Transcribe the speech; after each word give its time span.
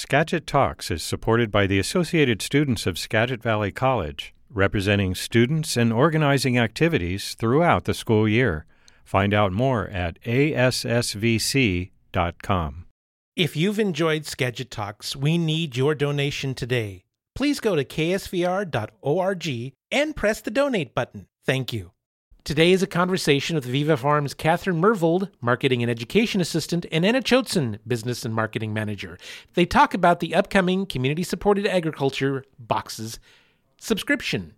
Skagit 0.00 0.46
Talks 0.46 0.90
is 0.90 1.02
supported 1.02 1.50
by 1.50 1.66
the 1.66 1.78
Associated 1.78 2.40
Students 2.40 2.86
of 2.86 2.98
Skagit 2.98 3.42
Valley 3.42 3.70
College, 3.70 4.32
representing 4.48 5.14
students 5.14 5.76
and 5.76 5.92
organizing 5.92 6.56
activities 6.56 7.34
throughout 7.34 7.84
the 7.84 7.92
school 7.92 8.26
year. 8.26 8.64
Find 9.04 9.34
out 9.34 9.52
more 9.52 9.88
at 9.88 10.18
assvc.com. 10.22 11.90
If 13.36 13.56
you've 13.56 13.78
enjoyed 13.78 14.24
Skagit 14.24 14.70
Talks, 14.70 15.14
we 15.14 15.36
need 15.36 15.76
your 15.76 15.94
donation 15.94 16.54
today. 16.54 17.04
Please 17.34 17.60
go 17.60 17.76
to 17.76 17.84
ksvr.org 17.84 19.72
and 19.92 20.16
press 20.16 20.40
the 20.40 20.50
donate 20.50 20.94
button. 20.94 21.26
Thank 21.44 21.74
you. 21.74 21.90
Today 22.42 22.72
is 22.72 22.82
a 22.82 22.86
conversation 22.86 23.54
with 23.54 23.66
Viva 23.66 23.98
Farms' 23.98 24.32
Catherine 24.32 24.80
Mervold, 24.80 25.28
Marketing 25.42 25.82
and 25.82 25.90
Education 25.90 26.40
Assistant, 26.40 26.86
and 26.90 27.04
Anna 27.04 27.20
Chotzen, 27.20 27.78
Business 27.86 28.24
and 28.24 28.34
Marketing 28.34 28.72
Manager. 28.72 29.18
They 29.54 29.66
talk 29.66 29.92
about 29.92 30.20
the 30.20 30.34
upcoming 30.34 30.86
Community 30.86 31.22
Supported 31.22 31.66
Agriculture 31.66 32.44
Boxes 32.58 33.20
subscription. 33.78 34.54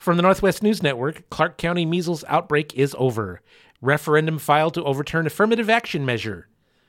From 0.00 0.16
the 0.16 0.22
Northwest 0.22 0.64
News 0.64 0.82
Network, 0.82 1.30
Clark 1.30 1.58
County 1.58 1.86
measles 1.86 2.24
outbreak 2.26 2.74
is 2.74 2.96
over. 2.98 3.40
Referendum 3.80 4.38
filed 4.38 4.74
to 4.74 4.84
overturn 4.84 5.28
affirmative 5.28 5.70
action 5.70 6.04
measure. 6.04 6.48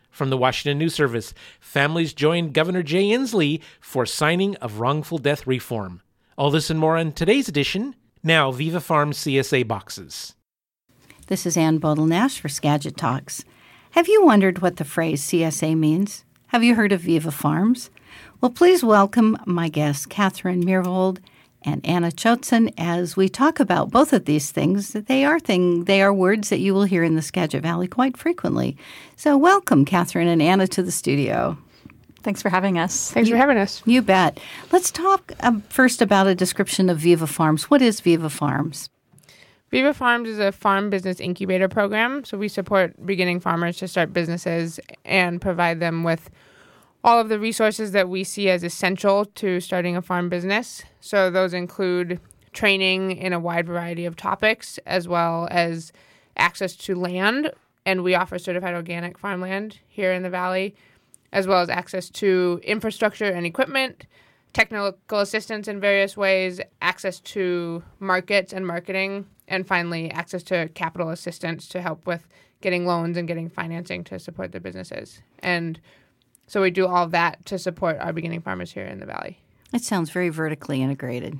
From 0.10 0.32
the 0.32 0.38
Washington 0.38 0.80
News 0.80 0.96
Service, 0.96 1.36
families 1.60 2.14
joined 2.14 2.56
Governor 2.56 2.82
Jay 2.82 3.10
Inslee 3.10 3.62
for 3.80 4.08
signing 4.08 4.56
of 4.58 4.80
wrongful 4.80 5.20
death 5.20 5.46
reform. 5.46 6.02
All 6.40 6.50
this 6.50 6.72
and 6.72 6.80
more 6.80 6.98
on 6.98 7.12
today's 7.12 7.48
edition 7.48 7.96
now, 8.24 8.52
Viva 8.52 8.80
Farms 8.80 9.18
CSA 9.18 9.68
boxes. 9.68 10.36
This 11.28 11.46
is 11.46 11.58
Ann 11.58 11.80
Bodel 11.80 12.08
Nash 12.08 12.40
for 12.40 12.50
Skagit 12.50 12.98
Talks. 12.98 13.44
Have 13.92 14.08
you 14.08 14.24
wondered 14.24 14.62
what 14.62 14.78
the 14.78 14.86
phrase 14.86 15.24
CSA 15.24 15.78
means? 15.78 16.24
Have 16.48 16.64
you 16.64 16.76
heard 16.76 16.92
of 16.92 17.02
Viva 17.02 17.32
Farms? 17.32 17.90
Well, 18.40 18.52
please 18.52 18.84
welcome 18.84 19.38
my 19.46 19.70
guests, 19.70 20.06
Catherine 20.06 20.64
Mervold 20.64 21.20
and 21.64 21.86
Anna 21.86 22.12
Chotzen, 22.12 22.74
as 22.78 23.16
we 23.16 23.30
talk 23.30 23.60
about 23.60 23.92
both 23.92 24.14
of 24.14 24.26
these 24.26 24.52
things. 24.52 24.94
They 24.94 25.24
are 25.26 25.40
thing, 25.40 25.86
they 25.86 26.02
are 26.02 26.14
words 26.14 26.50
that 26.50 26.60
you 26.60 26.74
will 26.74 26.84
hear 26.84 27.04
in 27.04 27.16
the 27.16 27.22
Skagit 27.22 27.62
Valley 27.62 27.88
quite 27.88 28.18
frequently. 28.18 28.78
So, 29.16 29.38
welcome, 29.38 29.86
Catherine 29.86 30.28
and 30.28 30.42
Anna, 30.42 30.68
to 30.68 30.84
the 30.84 30.92
studio. 30.92 31.58
Thanks 32.24 32.42
for 32.42 32.50
having 32.50 32.78
us. 32.78 33.12
Thanks 33.12 33.30
you, 33.30 33.36
for 33.36 33.40
having 33.40 33.58
us. 33.58 33.82
You 33.86 34.02
bet. 34.02 34.40
Let's 34.72 34.92
talk 34.92 35.34
uh, 35.40 35.60
first 35.70 36.02
about 36.02 36.28
a 36.28 36.36
description 36.36 36.90
of 36.90 37.00
Viva 37.00 37.28
Farms. 37.28 37.70
What 37.70 37.82
is 37.82 38.00
Viva 38.00 38.30
Farms? 38.30 38.90
Viva 39.72 39.94
Farms 39.94 40.28
is 40.28 40.38
a 40.38 40.52
farm 40.52 40.90
business 40.90 41.20
incubator 41.20 41.70
program. 41.70 42.26
So 42.26 42.38
we 42.38 42.48
support 42.48 42.94
beginning 43.06 43.40
farmers 43.40 43.78
to 43.78 43.88
start 43.88 44.12
businesses 44.12 44.80
and 45.06 45.42
provide 45.42 45.80
them 45.80 46.04
with 46.04 46.30
all 47.04 47.20
of 47.20 47.30
the 47.30 47.40
resources 47.40 47.94
that 47.94 48.10
we 48.10 48.24
see 48.24 48.50
as 48.50 48.64
essential 48.64 49.26
to 49.26 49.60
starting 49.60 49.96
a 49.96 50.02
farm 50.02 50.30
business. 50.30 50.84
So 51.00 51.32
those 51.32 51.54
include 51.54 52.20
training 52.54 53.14
in 53.18 53.34
a 53.34 53.40
wide 53.40 53.66
variety 53.66 54.06
of 54.06 54.16
topics, 54.16 54.78
as 54.86 55.08
well 55.08 55.48
as 55.50 55.92
access 56.38 56.76
to 56.76 56.96
land. 56.96 57.52
And 57.86 58.04
we 58.04 58.14
offer 58.14 58.38
certified 58.38 58.76
organic 58.76 59.18
farmland 59.18 59.80
here 59.88 60.12
in 60.12 60.22
the 60.22 60.30
Valley 60.30 60.76
as 61.32 61.48
well 61.48 61.62
as 61.62 61.70
access 61.70 62.10
to 62.10 62.60
infrastructure 62.64 63.26
and 63.26 63.46
equipment, 63.46 64.06
technical 64.54 65.20
assistance 65.20 65.68
in 65.68 65.80
various 65.80 66.18
ways, 66.18 66.60
access 66.82 67.20
to 67.22 67.84
markets 68.00 68.54
and 68.54 68.68
marketing, 68.68 69.26
and 69.48 69.68
finally, 69.68 70.12
access 70.12 70.44
to 70.44 70.70
capital 70.74 71.10
assistance 71.10 71.68
to 71.70 71.82
help 71.82 72.06
with 72.06 72.28
getting 72.62 72.86
loans 72.86 73.18
and 73.18 73.28
getting 73.28 73.50
financing 73.50 74.04
to 74.06 74.20
support 74.20 74.52
their 74.52 74.62
businesses. 74.62 75.22
And 75.40 75.80
so 76.48 76.62
we 76.62 76.72
do 76.72 76.86
all 76.86 77.08
that 77.08 77.46
to 77.46 77.58
support 77.58 77.98
our 78.00 78.14
beginning 78.14 78.42
farmers 78.42 78.72
here 78.72 78.86
in 78.86 79.00
the 79.00 79.06
Valley. 79.06 79.40
It 79.74 79.84
sounds 79.84 80.10
very 80.10 80.30
vertically 80.30 80.82
integrated. 80.82 81.40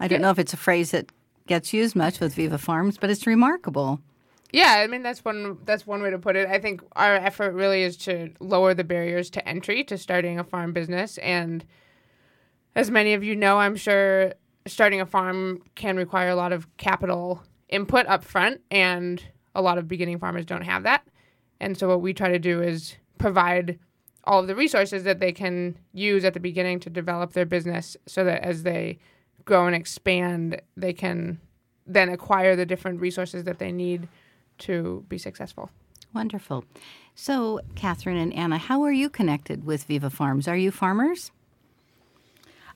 I 0.00 0.06
don't 0.06 0.20
yeah. 0.20 0.26
know 0.26 0.30
if 0.30 0.38
it's 0.38 0.52
a 0.52 0.58
phrase 0.58 0.90
that 0.92 1.10
gets 1.46 1.72
used 1.72 1.96
much 1.96 2.20
with 2.20 2.34
Viva 2.34 2.58
Farms, 2.58 2.98
but 2.98 3.10
it's 3.10 3.26
remarkable. 3.26 4.00
Yeah, 4.52 4.76
I 4.78 4.86
mean 4.86 5.02
that's 5.02 5.24
one 5.24 5.58
that's 5.64 5.86
one 5.86 6.02
way 6.02 6.10
to 6.10 6.18
put 6.18 6.36
it. 6.36 6.48
I 6.48 6.58
think 6.58 6.82
our 6.96 7.16
effort 7.16 7.52
really 7.52 7.82
is 7.82 7.96
to 7.98 8.32
lower 8.40 8.72
the 8.74 8.84
barriers 8.84 9.28
to 9.30 9.46
entry 9.46 9.84
to 9.84 9.98
starting 9.98 10.38
a 10.38 10.44
farm 10.44 10.72
business 10.72 11.18
and 11.18 11.64
as 12.74 12.90
many 12.90 13.12
of 13.14 13.24
you 13.24 13.34
know, 13.34 13.58
I'm 13.58 13.76
sure 13.76 14.34
starting 14.66 15.00
a 15.00 15.06
farm 15.06 15.62
can 15.74 15.96
require 15.96 16.28
a 16.28 16.36
lot 16.36 16.52
of 16.52 16.76
capital 16.76 17.42
input 17.68 18.06
up 18.06 18.22
front 18.24 18.60
and 18.70 19.22
a 19.54 19.62
lot 19.62 19.78
of 19.78 19.88
beginning 19.88 20.18
farmers 20.18 20.46
don't 20.46 20.62
have 20.62 20.84
that. 20.84 21.04
And 21.60 21.76
so 21.76 21.88
what 21.88 22.00
we 22.00 22.14
try 22.14 22.28
to 22.30 22.38
do 22.38 22.62
is 22.62 22.94
provide 23.18 23.78
all 24.24 24.40
of 24.40 24.46
the 24.46 24.54
resources 24.54 25.02
that 25.04 25.18
they 25.18 25.32
can 25.32 25.76
use 25.92 26.24
at 26.24 26.34
the 26.34 26.40
beginning 26.40 26.78
to 26.80 26.90
develop 26.90 27.32
their 27.32 27.46
business 27.46 27.96
so 28.06 28.24
that 28.24 28.44
as 28.44 28.62
they 28.62 28.98
grow 29.44 29.66
and 29.66 29.74
expand, 29.74 30.60
they 30.76 30.92
can 30.92 31.40
then 31.86 32.10
acquire 32.10 32.54
the 32.54 32.66
different 32.66 33.00
resources 33.00 33.44
that 33.44 33.58
they 33.58 33.72
need 33.72 34.06
to 34.58 35.04
be 35.08 35.18
successful. 35.18 35.70
Wonderful. 36.14 36.64
So, 37.14 37.60
Catherine 37.74 38.16
and 38.16 38.32
Anna, 38.32 38.58
how 38.58 38.82
are 38.82 38.92
you 38.92 39.10
connected 39.10 39.64
with 39.64 39.84
Viva 39.84 40.10
Farms? 40.10 40.48
Are 40.48 40.56
you 40.56 40.70
farmers? 40.70 41.30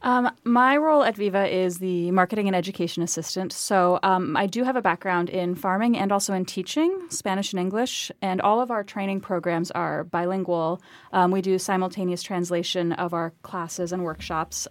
Um, 0.05 0.31
my 0.43 0.77
role 0.77 1.05
at 1.05 1.17
Viva 1.17 1.47
is 1.47 1.79
the 1.79 2.11
marketing 2.11 2.49
and 2.49 2.57
education 2.57 3.03
assistant. 3.05 3.53
So 3.53 4.01
um, 4.03 4.37
I 4.37 4.47
do 4.47 4.65
have 4.65 4.75
a 4.75 4.83
background 4.83 5.31
in 5.31 5.55
farming 5.55 5.97
and 5.97 6.11
also 6.11 6.35
in 6.35 6.45
teaching 6.45 7.07
Spanish 7.09 7.53
and 7.53 7.61
English, 7.61 8.11
and 8.21 8.41
all 8.41 8.61
of 8.61 8.71
our 8.71 8.83
training 8.83 9.21
programs 9.21 9.71
are 9.71 10.03
bilingual. 10.03 10.83
Um, 11.13 11.31
we 11.31 11.41
do 11.41 11.59
simultaneous 11.59 12.23
translation 12.23 12.93
of 12.93 13.15
our 13.15 13.33
classes 13.43 13.93
and 13.93 14.03
workshops. 14.03 14.67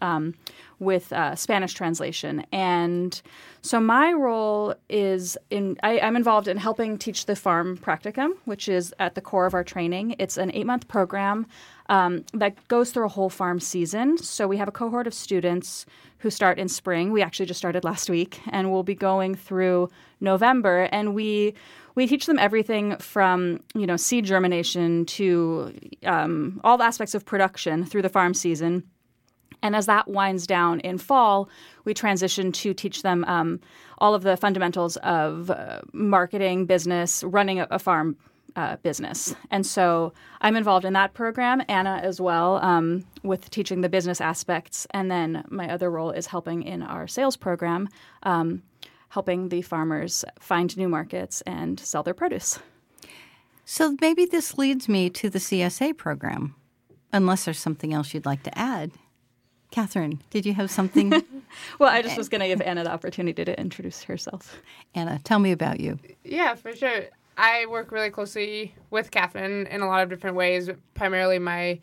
With 0.82 1.14
uh, 1.14 1.36
Spanish 1.36 1.76
translation. 1.76 2.44
And 2.52 3.22
so 3.62 3.80
my 3.80 4.14
role 4.14 4.74
is 4.90 5.38
in, 5.52 5.78
I, 5.84 6.00
am 6.00 6.16
involved 6.16 6.48
in 6.48 6.58
helping 6.58 6.98
teach 6.98 7.28
the 7.28 7.36
farm 7.36 7.78
practicum, 7.78 8.32
which 8.46 8.68
is 8.68 8.92
at 8.98 9.14
the 9.14 9.22
core 9.22 9.46
of 9.46 9.54
our 9.54 9.64
training. 9.64 10.16
It's 10.18 10.38
an 10.38 10.50
eight 10.56 10.66
month 10.66 10.88
program 10.88 11.46
um, 11.90 12.26
that 12.34 12.68
goes 12.68 12.92
through 12.92 13.06
a 13.06 13.10
whole 13.10 13.30
farm 13.30 13.60
season. 13.60 14.18
So 14.18 14.48
we 14.48 14.58
have 14.58 14.68
a 14.68 14.72
cohort 14.72 15.06
of 15.06 15.14
students 15.14 15.86
who 16.18 16.32
start 16.32 16.58
in 16.58 16.68
spring. 16.68 17.12
We 17.12 17.22
actually 17.22 17.46
just 17.46 17.60
started 17.60 17.84
last 17.84 18.10
week, 18.10 18.42
and 18.50 18.72
we'll 18.72 18.82
be 18.82 18.96
going 18.96 19.36
through 19.36 19.90
November. 20.20 20.90
And 20.92 21.14
we 21.14 21.54
we 21.94 22.08
teach 22.08 22.26
them 22.26 22.40
everything 22.40 22.96
from 22.98 23.60
you 23.76 23.86
know 23.86 23.98
seed 23.98 24.26
germination 24.26 25.06
to 25.18 25.74
um, 26.06 26.60
all 26.64 26.82
aspects 26.82 27.14
of 27.14 27.26
production 27.26 27.86
through 27.86 28.02
the 28.02 28.10
farm 28.10 28.34
season. 28.34 28.84
And 29.62 29.76
as 29.76 29.86
that 29.86 30.08
winds 30.08 30.48
down 30.48 30.80
in 30.82 30.98
fall, 30.98 31.50
we 31.86 31.94
transition 31.94 32.52
to 32.54 32.74
teach 32.74 33.02
them 33.02 33.24
um, 33.26 33.60
all 34.00 34.16
of 34.16 34.24
the 34.24 34.38
fundamentals 34.38 34.98
of 34.98 35.52
uh, 35.52 35.82
marketing, 35.94 36.66
business, 36.66 37.24
running 37.24 37.60
a, 37.60 37.68
a 37.72 37.80
farm 37.80 38.18
uh, 38.56 38.76
business. 38.78 39.36
And 39.50 39.66
so 39.66 40.14
I'm 40.42 40.56
involved 40.56 40.86
in 40.86 40.94
that 40.94 41.14
program, 41.14 41.62
Anna 41.68 42.00
as 42.04 42.20
well, 42.20 42.58
um, 42.58 43.06
with 43.24 43.50
teaching 43.50 43.82
the 43.82 43.90
business 43.90 44.20
aspects. 44.20 44.88
And 44.92 45.10
then 45.10 45.46
my 45.50 45.70
other 45.70 45.90
role 45.90 46.12
is 46.12 46.28
helping 46.28 46.64
in 46.64 46.82
our 46.82 47.08
sales 47.08 47.38
program, 47.38 47.88
um, 48.24 48.64
helping 49.10 49.50
the 49.50 49.62
farmers 49.62 50.26
find 50.40 50.76
new 50.78 50.90
markets 50.90 51.42
and 51.42 51.80
sell 51.80 52.04
their 52.04 52.14
produce. 52.14 52.60
So 53.66 53.96
maybe 54.02 54.26
this 54.26 54.58
leads 54.58 54.90
me 54.90 55.10
to 55.12 55.30
the 55.30 55.40
CSA 55.40 55.96
program, 55.96 56.56
unless 57.14 57.46
there's 57.46 57.60
something 57.60 57.94
else 57.94 58.14
you'd 58.14 58.26
like 58.26 58.44
to 58.44 58.58
add. 58.58 58.92
Catherine, 59.72 60.22
did 60.30 60.46
you 60.46 60.54
have 60.54 60.70
something? 60.70 61.10
well, 61.80 61.90
I 61.90 62.02
just 62.02 62.18
was 62.18 62.28
going 62.28 62.42
to 62.42 62.48
give 62.48 62.62
Anna 62.62 62.84
the 62.84 62.92
opportunity 62.92 63.44
to 63.46 63.60
introduce 63.60 64.04
herself. 64.04 64.62
Anna, 64.94 65.20
tell 65.24 65.40
me 65.40 65.54
about 65.54 65.80
you. 65.80 65.98
Yeah, 66.24 66.56
for 66.56 66.76
sure. 66.76 67.06
I 67.38 67.66
work 67.68 67.92
really 67.92 68.10
closely 68.10 68.76
with 68.90 69.12
Catherine 69.12 69.66
in 69.68 69.82
a 69.82 69.88
lot 69.88 70.04
of 70.04 70.10
different 70.10 70.36
ways. 70.36 70.70
Primarily, 70.94 71.40
my 71.40 71.80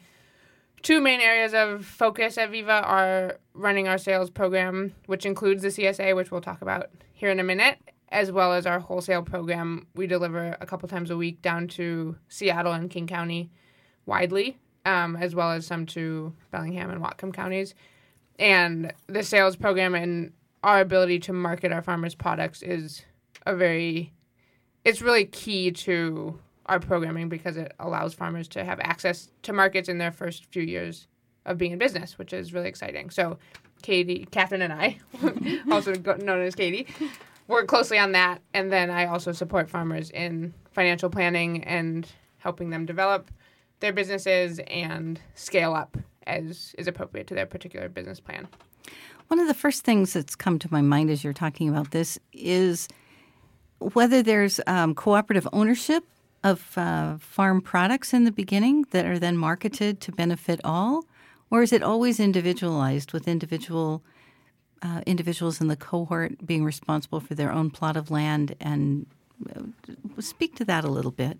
two 0.82 1.00
main 1.00 1.21
areas 1.21 1.54
of 1.54 1.87
focus 1.87 2.36
at 2.36 2.51
Viva 2.51 2.83
are 2.84 3.39
running 3.54 3.89
our 3.89 3.98
sales 3.98 4.28
program, 4.28 4.95
which 5.07 5.24
includes 5.24 5.62
the 5.62 5.68
CSA, 5.68 6.15
which 6.15 6.30
we'll 6.30 6.42
talk 6.42 6.60
about 6.60 6.91
here 7.15 7.30
in 7.30 7.41
a 7.41 7.45
minute, 7.45 7.78
as 8.10 8.30
well 8.30 8.53
as 8.53 8.66
our 8.66 8.80
wholesale 8.80 9.22
program. 9.22 9.86
We 9.95 10.07
deliver 10.07 10.57
a 10.60 10.66
couple 10.66 10.89
times 10.91 11.10
a 11.10 11.16
week 11.16 11.41
down 11.41 11.68
to 11.68 12.16
Seattle 12.28 12.72
and 12.72 12.91
King 12.91 13.07
County 13.07 13.51
widely 14.04 14.59
um, 14.88 15.16
as 15.16 15.34
well 15.34 15.50
as 15.50 15.66
some 15.66 15.84
to 15.84 16.32
Bellingham 16.50 16.90
and 16.90 17.02
Whatcom 17.02 17.32
counties. 17.32 17.74
And 18.38 18.92
the 19.06 19.22
sales 19.22 19.54
program 19.54 19.94
and 19.94 20.32
our 20.62 20.80
ability 20.80 21.18
to 21.20 21.32
market 21.34 21.72
our 21.72 21.82
farmers' 21.82 22.14
products 22.14 22.62
is 22.62 23.04
a 23.44 23.54
very, 23.54 24.12
it's 24.84 25.02
really 25.02 25.26
key 25.26 25.70
to 25.72 26.38
our 26.66 26.80
programming 26.80 27.28
because 27.28 27.56
it 27.58 27.74
allows 27.78 28.14
farmers 28.14 28.48
to 28.48 28.64
have 28.64 28.80
access 28.80 29.30
to 29.42 29.52
markets 29.52 29.90
in 29.90 29.98
their 29.98 30.10
first 30.10 30.46
few 30.46 30.62
years 30.62 31.06
of 31.44 31.58
being 31.58 31.72
in 31.72 31.78
business, 31.78 32.18
which 32.18 32.32
is 32.32 32.54
really 32.54 32.68
exciting. 32.68 33.10
So, 33.10 33.38
Katie, 33.82 34.26
Catherine, 34.30 34.62
and 34.62 34.72
I, 34.72 34.98
also 35.70 35.94
known 35.94 36.40
as 36.40 36.54
Katie, 36.54 36.86
work 37.46 37.66
closely 37.66 37.98
on 37.98 38.12
that. 38.12 38.40
And 38.54 38.72
then 38.72 38.90
I 38.90 39.06
also 39.06 39.32
support 39.32 39.68
farmers 39.68 40.10
in 40.10 40.54
financial 40.72 41.10
planning 41.10 41.62
and 41.64 42.06
helping 42.38 42.70
them 42.70 42.86
develop 42.86 43.30
their 43.80 43.92
businesses 43.92 44.60
and 44.69 45.21
scale 45.34 45.75
up 45.75 45.97
as 46.27 46.75
is 46.78 46.86
appropriate 46.86 47.27
to 47.27 47.34
their 47.34 47.47
particular 47.47 47.89
business 47.89 48.21
plan. 48.21 48.47
One 49.28 49.41
of 49.41 49.48
the 49.48 49.54
first 49.54 49.84
things 49.84 50.13
that's 50.13 50.36
come 50.36 50.59
to 50.60 50.69
my 50.71 50.80
mind 50.80 51.10
as 51.10 51.25
you're 51.25 51.33
talking 51.33 51.69
about 51.69 51.91
this 51.91 52.19
is 52.33 52.89
whether 53.78 54.22
there's 54.22 54.60
um, 54.66 54.95
cooperative 54.95 55.48
ownership 55.53 56.04
of 56.45 56.77
uh, 56.78 57.19
farm 57.19 57.60
products 57.60 58.15
in 58.15 58.25
the 58.25 58.30
beginning 58.30 58.86
that 58.91 59.04
are 59.04 59.19
then 59.19 59.36
marketed 59.36 60.01
to 60.01 60.13
benefit 60.13 60.60
all, 60.65 61.04
or 61.51 61.63
is 61.63 61.72
it 61.72 61.83
always 61.83 62.21
individualized 62.21 63.13
with 63.13 63.27
individual 63.27 64.03
uh, 64.81 65.03
individuals 65.07 65.60
in 65.60 65.66
the 65.66 65.77
cohort 65.77 66.47
being 66.47 66.65
responsible 66.65 67.19
for 67.19 67.34
their 67.34 67.51
own 67.51 67.71
plot 67.71 67.97
of 67.97 68.10
land? 68.10 68.54
And 68.60 69.07
uh, 69.54 69.63
speak 70.21 70.54
to 70.57 70.65
that 70.66 70.84
a 70.84 70.89
little 70.89 71.10
bit. 71.10 71.39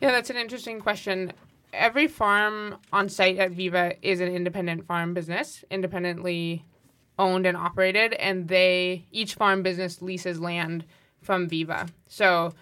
Yeah, 0.00 0.10
that's 0.10 0.30
an 0.30 0.36
interesting 0.36 0.80
question. 0.80 1.32
Every 1.72 2.06
farm 2.06 2.76
on 2.92 3.08
site 3.08 3.38
at 3.38 3.50
Viva 3.50 3.94
is 4.02 4.20
an 4.20 4.28
independent 4.28 4.86
farm 4.86 5.14
business, 5.14 5.64
independently 5.70 6.64
owned 7.18 7.46
and 7.46 7.56
operated, 7.56 8.12
and 8.14 8.48
they 8.48 9.06
each 9.10 9.34
farm 9.34 9.62
business 9.62 10.02
leases 10.02 10.38
land 10.38 10.84
from 11.22 11.48
Viva. 11.48 11.88
So 12.06 12.52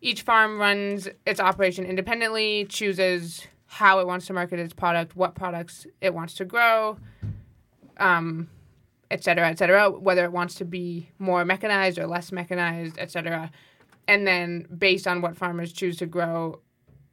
each 0.00 0.22
farm 0.22 0.58
runs 0.58 1.08
its 1.26 1.40
operation 1.40 1.84
independently, 1.86 2.66
chooses 2.66 3.46
how 3.66 3.98
it 3.98 4.06
wants 4.06 4.26
to 4.26 4.32
market 4.32 4.60
its 4.60 4.72
product, 4.72 5.16
what 5.16 5.34
products 5.34 5.86
it 6.00 6.14
wants 6.14 6.34
to 6.34 6.44
grow, 6.44 6.98
um, 7.98 8.48
et 9.10 9.24
cetera, 9.24 9.48
et 9.48 9.58
cetera, 9.58 9.90
whether 9.90 10.24
it 10.24 10.32
wants 10.32 10.54
to 10.56 10.64
be 10.64 11.08
more 11.18 11.44
mechanized 11.44 11.98
or 11.98 12.06
less 12.06 12.30
mechanized, 12.30 12.96
et 12.98 13.10
cetera. 13.10 13.50
And 14.06 14.26
then 14.26 14.66
based 14.76 15.06
on 15.06 15.22
what 15.22 15.36
farmers 15.36 15.72
choose 15.72 15.96
to 15.98 16.06
grow, 16.06 16.60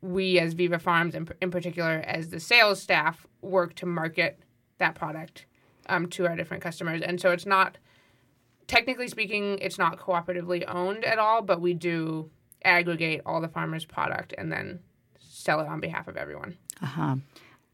we 0.02 0.40
as 0.40 0.54
Viva 0.54 0.80
Farms, 0.80 1.16
in, 1.16 1.28
in 1.42 1.52
particular, 1.52 2.04
as 2.06 2.30
the 2.30 2.40
sales 2.40 2.82
staff, 2.82 3.26
work 3.42 3.76
to 3.76 3.86
market 3.86 4.40
that 4.80 4.96
product 4.96 5.46
um, 5.88 6.08
to 6.08 6.28
our 6.28 6.36
different 6.36 6.64
customers. 6.64 7.02
And 7.02 7.22
so 7.22 7.32
it's 7.32 7.46
not, 7.46 7.78
technically 8.68 9.08
speaking, 9.08 9.60
it's 9.60 9.78
not 9.78 10.00
cooperatively 10.00 10.64
owned 10.68 11.06
at 11.06 11.20
all, 11.20 11.42
but 11.42 11.62
we 11.62 11.74
do 11.74 12.30
aggregate 12.64 13.22
all 13.26 13.42
the 13.42 13.48
farmers' 13.48 13.86
product 13.86 14.34
and 14.38 14.52
then 14.52 14.80
sell 15.20 15.60
it 15.60 15.68
on 15.68 15.80
behalf 15.80 16.08
of 16.08 16.18
everyone. 16.18 16.58
Uh-huh. 16.82 17.16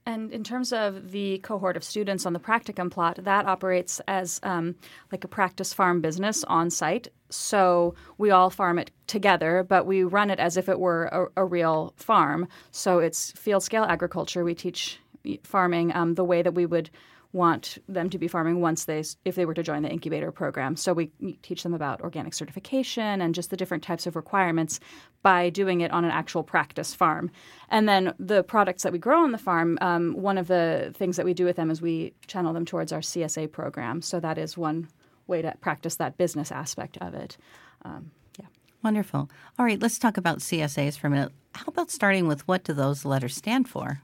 And 0.08 0.32
in 0.32 0.42
terms 0.42 0.72
of 0.72 1.12
the 1.12 1.40
cohort 1.40 1.76
of 1.76 1.84
students 1.84 2.26
on 2.26 2.32
the 2.32 2.40
practicum 2.40 2.90
plot, 2.90 3.20
that 3.26 3.46
operates 3.46 4.00
as 4.08 4.40
um, 4.42 4.76
like 5.12 5.26
a 5.26 5.28
practice 5.28 5.74
farm 5.74 6.00
business 6.00 6.46
on 6.46 6.70
site. 6.70 7.10
So 7.30 7.94
we 8.18 8.32
all 8.32 8.50
farm 8.50 8.80
it 8.80 8.90
together, 9.08 9.66
but 9.68 9.86
we 9.86 10.06
run 10.06 10.30
it 10.30 10.40
as 10.40 10.56
if 10.56 10.70
it 10.70 10.80
were 10.80 11.08
a, 11.08 11.42
a 11.42 11.46
real 11.46 11.94
farm. 11.98 12.48
So 12.72 13.00
it's 13.00 13.32
field 13.32 13.64
scale 13.64 13.84
agriculture. 13.84 14.46
We 14.46 14.56
teach 14.56 14.98
farming 15.44 15.94
um, 15.94 16.16
the 16.16 16.24
way 16.24 16.42
that 16.42 16.54
we 16.54 16.66
would 16.66 16.90
want 17.38 17.78
them 17.88 18.10
to 18.10 18.18
be 18.18 18.28
farming 18.28 18.60
once 18.60 18.86
they 18.86 19.04
if 19.24 19.36
they 19.36 19.46
were 19.46 19.54
to 19.54 19.64
join 19.64 19.84
the 19.84 19.90
incubator 19.90 20.32
program. 20.32 20.76
So 20.76 20.92
we 20.92 21.12
teach 21.44 21.64
them 21.64 21.74
about 21.74 22.02
organic 22.02 22.34
certification 22.34 23.22
and 23.22 23.36
just 23.36 23.52
the 23.52 23.56
different 23.56 23.84
types 23.84 24.08
of 24.08 24.16
requirements 24.16 24.80
by 25.22 25.50
doing 25.50 25.82
it 25.82 25.92
on 25.92 26.04
an 26.04 26.12
actual 26.12 26.44
practice 26.44 26.96
farm. 26.96 27.30
And 27.70 27.88
then 27.88 28.14
the 28.20 28.44
products 28.44 28.84
that 28.84 28.92
we 28.92 29.00
grow 29.00 29.24
on 29.24 29.32
the 29.32 29.38
farm, 29.38 29.78
um, 29.82 30.14
one 30.14 30.38
of 30.38 30.48
the 30.48 30.92
things 30.98 31.16
that 31.16 31.26
we 31.26 31.34
do 31.34 31.46
with 31.46 31.56
them 31.56 31.70
is 31.70 31.82
we 31.82 32.14
channel 32.26 32.54
them 32.54 32.66
towards 32.66 32.92
our 32.92 33.02
CSA 33.02 33.52
program. 33.52 34.02
So 34.02 34.20
that 34.20 34.38
is 34.38 34.58
one 34.58 34.90
way 35.28 35.42
to 35.44 35.54
practice 35.62 35.96
that 35.98 36.18
business 36.18 36.52
aspect 36.52 36.98
of 36.98 37.14
it. 37.14 37.38
Um, 37.84 38.12
yeah. 38.40 38.48
Wonderful. 38.84 39.30
All 39.60 39.66
right, 39.66 39.80
let's 39.80 40.00
talk 40.00 40.18
about 40.18 40.40
CSAs 40.40 40.98
for 40.98 41.08
a 41.08 41.10
minute. 41.12 41.32
How 41.54 41.66
about 41.68 41.92
starting 41.92 42.28
with 42.28 42.48
what 42.48 42.64
do 42.64 42.74
those 42.74 43.06
letters 43.06 43.36
stand 43.36 43.70
for? 43.70 44.02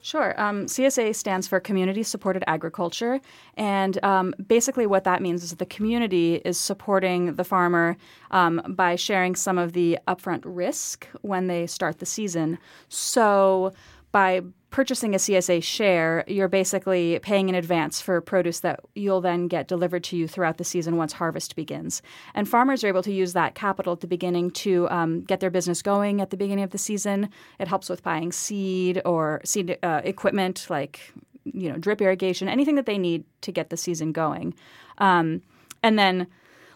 Sure. 0.00 0.40
Um, 0.40 0.66
CSA 0.66 1.14
stands 1.14 1.48
for 1.48 1.58
Community 1.60 2.02
Supported 2.02 2.44
Agriculture. 2.46 3.20
And 3.54 4.02
um, 4.04 4.34
basically, 4.46 4.86
what 4.86 5.04
that 5.04 5.20
means 5.20 5.42
is 5.42 5.50
that 5.50 5.58
the 5.58 5.66
community 5.66 6.36
is 6.44 6.58
supporting 6.58 7.34
the 7.34 7.44
farmer 7.44 7.96
um, 8.30 8.62
by 8.68 8.94
sharing 8.96 9.34
some 9.34 9.58
of 9.58 9.72
the 9.72 9.98
upfront 10.06 10.42
risk 10.44 11.08
when 11.22 11.48
they 11.48 11.66
start 11.66 11.98
the 11.98 12.06
season. 12.06 12.58
So, 12.88 13.72
by 14.12 14.42
purchasing 14.70 15.14
a 15.14 15.18
CSA 15.18 15.62
share, 15.62 16.24
you're 16.26 16.48
basically 16.48 17.18
paying 17.20 17.48
in 17.48 17.54
advance 17.54 18.00
for 18.00 18.20
produce 18.20 18.60
that 18.60 18.80
you'll 18.94 19.20
then 19.20 19.48
get 19.48 19.66
delivered 19.66 20.04
to 20.04 20.16
you 20.16 20.28
throughout 20.28 20.58
the 20.58 20.64
season 20.64 20.96
once 20.96 21.14
harvest 21.14 21.56
begins. 21.56 22.02
And 22.34 22.48
farmers 22.48 22.84
are 22.84 22.88
able 22.88 23.02
to 23.02 23.12
use 23.12 23.32
that 23.32 23.54
capital 23.54 23.94
at 23.94 24.00
the 24.00 24.06
beginning 24.06 24.50
to 24.52 24.88
um, 24.90 25.22
get 25.22 25.40
their 25.40 25.50
business 25.50 25.80
going 25.80 26.20
at 26.20 26.30
the 26.30 26.36
beginning 26.36 26.64
of 26.64 26.70
the 26.70 26.78
season. 26.78 27.30
It 27.58 27.68
helps 27.68 27.88
with 27.88 28.02
buying 28.02 28.30
seed 28.30 29.00
or 29.04 29.40
seed 29.44 29.78
uh, 29.82 30.02
equipment 30.04 30.66
like 30.68 31.00
you 31.44 31.70
know 31.70 31.78
drip 31.78 32.02
irrigation, 32.02 32.48
anything 32.48 32.74
that 32.74 32.86
they 32.86 32.98
need 32.98 33.24
to 33.42 33.52
get 33.52 33.70
the 33.70 33.76
season 33.76 34.12
going. 34.12 34.54
Um, 34.98 35.42
and 35.82 35.98
then, 35.98 36.26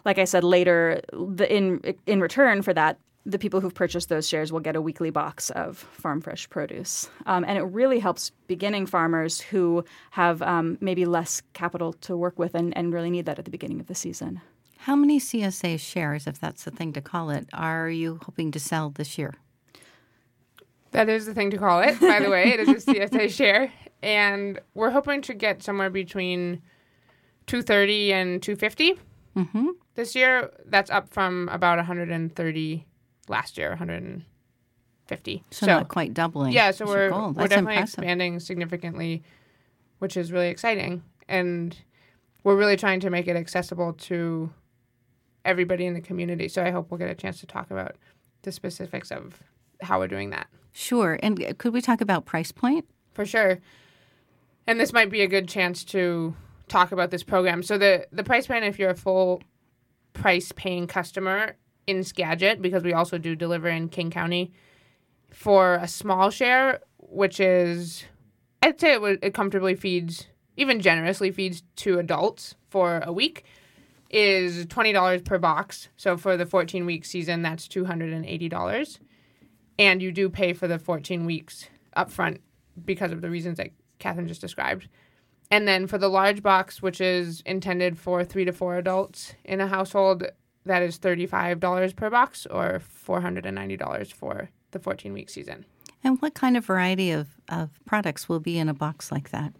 like 0.05 0.17
I 0.17 0.23
said 0.23 0.43
later, 0.43 1.01
the, 1.11 1.51
in 1.53 1.95
in 2.07 2.21
return 2.21 2.61
for 2.63 2.73
that, 2.73 2.97
the 3.25 3.39
people 3.39 3.61
who've 3.61 3.73
purchased 3.73 4.09
those 4.09 4.27
shares 4.27 4.51
will 4.51 4.59
get 4.59 4.75
a 4.75 4.81
weekly 4.81 5.09
box 5.09 5.49
of 5.51 5.77
farm 5.77 6.19
fresh 6.19 6.49
produce. 6.49 7.09
Um, 7.25 7.45
and 7.45 7.57
it 7.57 7.61
really 7.61 7.99
helps 7.99 8.31
beginning 8.47 8.85
farmers 8.85 9.39
who 9.39 9.85
have 10.11 10.41
um, 10.41 10.77
maybe 10.81 11.05
less 11.05 11.41
capital 11.53 11.93
to 11.93 12.17
work 12.17 12.37
with 12.37 12.53
and, 12.53 12.75
and 12.77 12.93
really 12.93 13.09
need 13.09 13.25
that 13.25 13.39
at 13.39 13.45
the 13.45 13.51
beginning 13.51 13.79
of 13.79 13.87
the 13.87 13.95
season. 13.95 14.41
How 14.79 14.95
many 14.97 15.19
CSA 15.19 15.79
shares, 15.79 16.27
if 16.27 16.39
that's 16.39 16.65
the 16.65 16.71
thing 16.71 16.91
to 16.93 17.01
call 17.01 17.29
it, 17.29 17.47
are 17.53 17.89
you 17.89 18.19
hoping 18.23 18.51
to 18.51 18.59
sell 18.59 18.89
this 18.89 19.17
year? 19.17 19.33
That 20.91 21.07
is 21.07 21.25
the 21.25 21.33
thing 21.33 21.49
to 21.51 21.57
call 21.57 21.79
it, 21.79 21.99
by 22.01 22.19
the 22.19 22.29
way. 22.29 22.51
It 22.51 22.59
is 22.59 22.87
a 22.87 22.93
CSA 22.93 23.29
share. 23.35 23.71
And 24.01 24.59
we're 24.73 24.89
hoping 24.89 25.21
to 25.23 25.33
get 25.33 25.63
somewhere 25.63 25.89
between 25.89 26.61
230 27.47 28.13
and 28.13 28.43
250 28.43 28.99
mm-hmm. 29.37 29.67
this 29.95 30.13
year. 30.13 30.51
That's 30.65 30.91
up 30.91 31.07
from 31.09 31.47
about 31.49 31.77
130 31.77 32.85
last 33.27 33.57
year, 33.57 33.69
150. 33.69 35.43
So, 35.51 35.65
so 35.65 35.71
not 35.71 35.87
quite 35.87 36.13
doubling. 36.13 36.53
Yeah, 36.53 36.71
so 36.71 36.85
we're 36.85 37.09
we're 37.09 37.47
definitely 37.47 37.75
impressive. 37.75 37.99
expanding 37.99 38.39
significantly, 38.39 39.23
which 39.99 40.17
is 40.17 40.31
really 40.31 40.49
exciting, 40.49 41.03
and 41.27 41.75
we're 42.43 42.55
really 42.55 42.77
trying 42.77 42.99
to 43.01 43.09
make 43.09 43.27
it 43.27 43.35
accessible 43.35 43.93
to 43.93 44.51
everybody 45.45 45.85
in 45.85 45.93
the 45.93 46.01
community. 46.01 46.47
So 46.47 46.63
I 46.63 46.71
hope 46.71 46.91
we'll 46.91 46.97
get 46.97 47.09
a 47.09 47.15
chance 47.15 47.39
to 47.41 47.47
talk 47.47 47.71
about 47.71 47.95
the 48.43 48.51
specifics 48.51 49.11
of 49.11 49.41
how 49.81 49.99
we're 49.99 50.07
doing 50.07 50.29
that. 50.31 50.47
Sure, 50.71 51.19
and 51.21 51.57
could 51.57 51.73
we 51.73 51.81
talk 51.81 52.01
about 52.01 52.25
price 52.25 52.51
point? 52.51 52.85
For 53.13 53.25
sure. 53.25 53.59
And 54.65 54.79
this 54.79 54.93
might 54.93 55.11
be 55.11 55.21
a 55.21 55.27
good 55.27 55.47
chance 55.47 55.83
to 55.85 56.35
talk 56.69 56.91
about 56.91 57.11
this 57.11 57.23
program. 57.23 57.63
So 57.63 57.77
the 57.77 58.07
the 58.11 58.23
price 58.23 58.47
point 58.47 58.63
if 58.63 58.79
you're 58.79 58.89
a 58.89 58.95
full 58.95 59.41
price 60.13 60.51
paying 60.55 60.87
customer 60.87 61.55
in 61.87 62.03
Skagit 62.03 62.61
because 62.61 62.83
we 62.83 62.93
also 62.93 63.17
do 63.17 63.35
deliver 63.35 63.67
in 63.67 63.89
King 63.89 64.09
County 64.11 64.51
for 65.31 65.75
a 65.75 65.87
small 65.87 66.29
share, 66.29 66.79
which 66.97 67.39
is 67.39 68.03
I'd 68.61 68.79
say 68.79 68.95
it, 68.95 69.19
it 69.21 69.33
comfortably 69.33 69.75
feeds, 69.75 70.27
even 70.55 70.79
generously 70.79 71.31
feeds 71.31 71.63
two 71.75 71.99
adults 71.99 72.55
for 72.69 73.01
a 73.05 73.11
week. 73.11 73.45
Is 74.09 74.67
twenty 74.67 74.93
dollars 74.93 75.23
per 75.23 75.39
box. 75.39 75.89
So 75.97 76.17
for 76.17 76.37
the 76.37 76.45
fourteen 76.45 76.85
week 76.85 77.03
season, 77.03 77.41
that's 77.41 77.67
two 77.67 77.85
hundred 77.85 78.13
and 78.13 78.23
eighty 78.27 78.47
dollars, 78.47 78.99
and 79.79 80.03
you 80.03 80.11
do 80.11 80.29
pay 80.29 80.53
for 80.53 80.67
the 80.67 80.77
fourteen 80.77 81.25
weeks 81.25 81.67
upfront 81.97 82.37
because 82.85 83.11
of 83.11 83.21
the 83.21 83.29
reasons 83.31 83.57
that 83.57 83.71
Catherine 83.97 84.27
just 84.27 84.41
described. 84.41 84.87
And 85.49 85.67
then 85.67 85.87
for 85.87 85.97
the 85.97 86.09
large 86.09 86.43
box, 86.43 86.79
which 86.79 87.01
is 87.01 87.41
intended 87.45 87.97
for 87.97 88.23
three 88.23 88.45
to 88.45 88.51
four 88.51 88.77
adults 88.77 89.33
in 89.43 89.59
a 89.61 89.67
household, 89.67 90.25
that 90.65 90.81
is 90.81 90.99
$35 90.99 91.95
per 91.95 92.09
box 92.09 92.45
or 92.45 92.81
$490 93.07 94.13
for 94.13 94.49
the 94.71 94.79
14 94.79 95.13
week 95.13 95.29
season. 95.29 95.65
And 96.03 96.21
what 96.21 96.33
kind 96.33 96.57
of 96.57 96.65
variety 96.65 97.11
of, 97.11 97.27
of 97.49 97.69
products 97.85 98.27
will 98.27 98.39
be 98.39 98.57
in 98.57 98.69
a 98.69 98.73
box 98.73 99.11
like 99.11 99.29
that? 99.31 99.53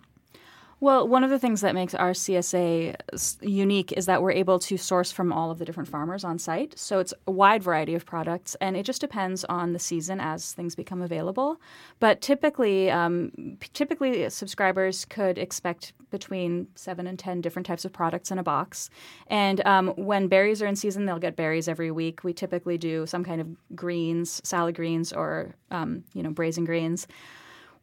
Well, 0.83 1.07
one 1.07 1.23
of 1.23 1.29
the 1.29 1.39
things 1.39 1.61
that 1.61 1.75
makes 1.75 1.95
our 1.95 2.11
CSA 2.11 2.97
unique 3.39 3.93
is 3.93 4.05
that 4.05 4.21
we're 4.21 4.33
able 4.33 4.59
to 4.59 4.75
source 4.75 5.13
from 5.13 5.31
all 5.31 5.49
of 5.49 5.57
the 5.57 5.63
different 5.63 5.87
farmers 5.87 6.25
on 6.25 6.37
site. 6.37 6.77
So 6.77 6.99
it's 6.99 7.13
a 7.25 7.31
wide 7.31 7.63
variety 7.63 7.95
of 7.95 8.05
products, 8.05 8.57
and 8.59 8.75
it 8.75 8.83
just 8.83 8.99
depends 8.99 9.45
on 9.45 9.71
the 9.71 9.79
season 9.79 10.19
as 10.19 10.51
things 10.51 10.75
become 10.75 11.01
available. 11.01 11.61
But 12.01 12.19
typically, 12.19 12.91
um, 12.91 13.57
typically 13.73 14.29
subscribers 14.29 15.05
could 15.05 15.37
expect 15.37 15.93
between 16.11 16.67
seven 16.75 17.07
and 17.07 17.17
ten 17.17 17.39
different 17.39 17.65
types 17.65 17.85
of 17.85 17.93
products 17.93 18.29
in 18.29 18.37
a 18.37 18.43
box. 18.43 18.89
And 19.27 19.65
um, 19.65 19.93
when 19.95 20.27
berries 20.27 20.61
are 20.61 20.67
in 20.67 20.75
season, 20.75 21.05
they'll 21.05 21.17
get 21.17 21.37
berries 21.37 21.69
every 21.69 21.91
week. 21.91 22.25
We 22.25 22.33
typically 22.33 22.77
do 22.77 23.05
some 23.05 23.23
kind 23.23 23.39
of 23.39 23.47
greens, 23.73 24.41
salad 24.43 24.75
greens, 24.75 25.13
or 25.13 25.55
um, 25.71 26.03
you 26.13 26.21
know 26.21 26.31
braising 26.31 26.65
greens. 26.65 27.07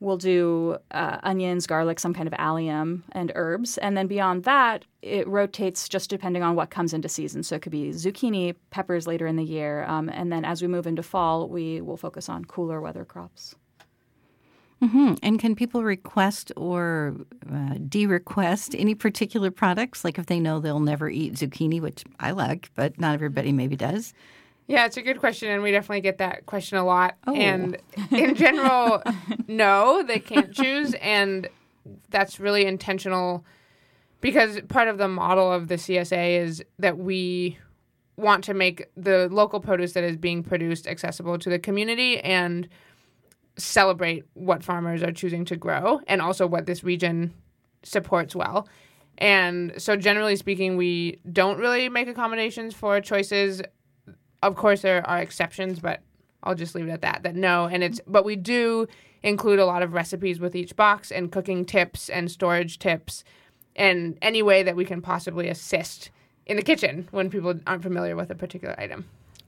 We'll 0.00 0.16
do 0.16 0.78
uh, 0.92 1.18
onions, 1.22 1.66
garlic, 1.66 2.00
some 2.00 2.14
kind 2.14 2.26
of 2.26 2.32
allium, 2.38 3.04
and 3.12 3.30
herbs. 3.34 3.76
And 3.78 3.96
then 3.98 4.06
beyond 4.06 4.44
that, 4.44 4.86
it 5.02 5.28
rotates 5.28 5.90
just 5.90 6.08
depending 6.08 6.42
on 6.42 6.56
what 6.56 6.70
comes 6.70 6.94
into 6.94 7.08
season. 7.08 7.42
So 7.42 7.56
it 7.56 7.62
could 7.62 7.72
be 7.72 7.90
zucchini, 7.90 8.54
peppers 8.70 9.06
later 9.06 9.26
in 9.26 9.36
the 9.36 9.44
year. 9.44 9.84
Um, 9.84 10.08
and 10.08 10.32
then 10.32 10.46
as 10.46 10.62
we 10.62 10.68
move 10.68 10.86
into 10.86 11.02
fall, 11.02 11.48
we 11.48 11.82
will 11.82 11.98
focus 11.98 12.30
on 12.30 12.46
cooler 12.46 12.80
weather 12.80 13.04
crops. 13.04 13.54
hmm 14.80 15.12
And 15.22 15.38
can 15.38 15.54
people 15.54 15.84
request 15.84 16.50
or 16.56 17.14
uh, 17.52 17.74
de-request 17.86 18.74
any 18.78 18.94
particular 18.94 19.50
products? 19.50 20.02
Like 20.02 20.18
if 20.18 20.24
they 20.26 20.40
know 20.40 20.60
they'll 20.60 20.80
never 20.80 21.10
eat 21.10 21.34
zucchini, 21.34 21.78
which 21.78 22.04
I 22.18 22.30
like, 22.30 22.70
but 22.74 22.98
not 22.98 23.12
everybody 23.12 23.52
maybe 23.52 23.76
does. 23.76 24.14
Yeah, 24.70 24.86
it's 24.86 24.96
a 24.96 25.02
good 25.02 25.18
question, 25.18 25.50
and 25.50 25.64
we 25.64 25.72
definitely 25.72 26.02
get 26.02 26.18
that 26.18 26.46
question 26.46 26.78
a 26.78 26.84
lot. 26.84 27.16
Oh. 27.26 27.34
And 27.34 27.76
in 28.12 28.36
general, 28.36 29.02
no, 29.48 30.04
they 30.04 30.20
can't 30.20 30.52
choose, 30.54 30.94
and 31.00 31.48
that's 32.10 32.38
really 32.38 32.64
intentional 32.64 33.44
because 34.20 34.60
part 34.68 34.86
of 34.86 34.96
the 34.96 35.08
model 35.08 35.52
of 35.52 35.66
the 35.66 35.74
CSA 35.74 36.40
is 36.40 36.62
that 36.78 36.98
we 36.98 37.58
want 38.16 38.44
to 38.44 38.54
make 38.54 38.86
the 38.96 39.28
local 39.32 39.58
produce 39.58 39.94
that 39.94 40.04
is 40.04 40.16
being 40.16 40.44
produced 40.44 40.86
accessible 40.86 41.36
to 41.40 41.50
the 41.50 41.58
community 41.58 42.20
and 42.20 42.68
celebrate 43.56 44.24
what 44.34 44.62
farmers 44.62 45.02
are 45.02 45.10
choosing 45.10 45.44
to 45.46 45.56
grow 45.56 46.00
and 46.06 46.22
also 46.22 46.46
what 46.46 46.66
this 46.66 46.84
region 46.84 47.34
supports 47.82 48.36
well. 48.36 48.68
And 49.18 49.72
so, 49.78 49.96
generally 49.96 50.36
speaking, 50.36 50.76
we 50.76 51.18
don't 51.32 51.58
really 51.58 51.88
make 51.88 52.06
accommodations 52.06 52.72
for 52.72 53.00
choices 53.00 53.62
of 54.42 54.56
course 54.56 54.82
there 54.82 55.06
are 55.08 55.18
exceptions, 55.18 55.80
but 55.80 56.00
I'll 56.42 56.54
just 56.54 56.74
leave 56.74 56.88
it 56.88 56.92
at 56.92 57.02
that. 57.02 57.22
That 57.22 57.36
no, 57.36 57.66
and 57.66 57.82
it's 57.82 58.00
but 58.06 58.24
we 58.24 58.36
do 58.36 58.86
include 59.22 59.58
a 59.58 59.66
lot 59.66 59.82
of 59.82 59.92
recipes 59.92 60.40
with 60.40 60.54
each 60.54 60.74
box 60.76 61.10
and 61.10 61.30
cooking 61.30 61.64
tips 61.64 62.08
and 62.08 62.30
storage 62.30 62.78
tips 62.78 63.22
and 63.76 64.16
any 64.22 64.42
way 64.42 64.62
that 64.62 64.76
we 64.76 64.84
can 64.84 65.02
possibly 65.02 65.48
assist 65.48 66.10
in 66.46 66.56
the 66.56 66.62
kitchen 66.62 67.06
when 67.10 67.30
people 67.30 67.54
aren't 67.66 67.82
familiar 67.82 68.16
with 68.16 68.30
a 68.30 68.34
particular 68.34 68.74
item. 68.78 69.04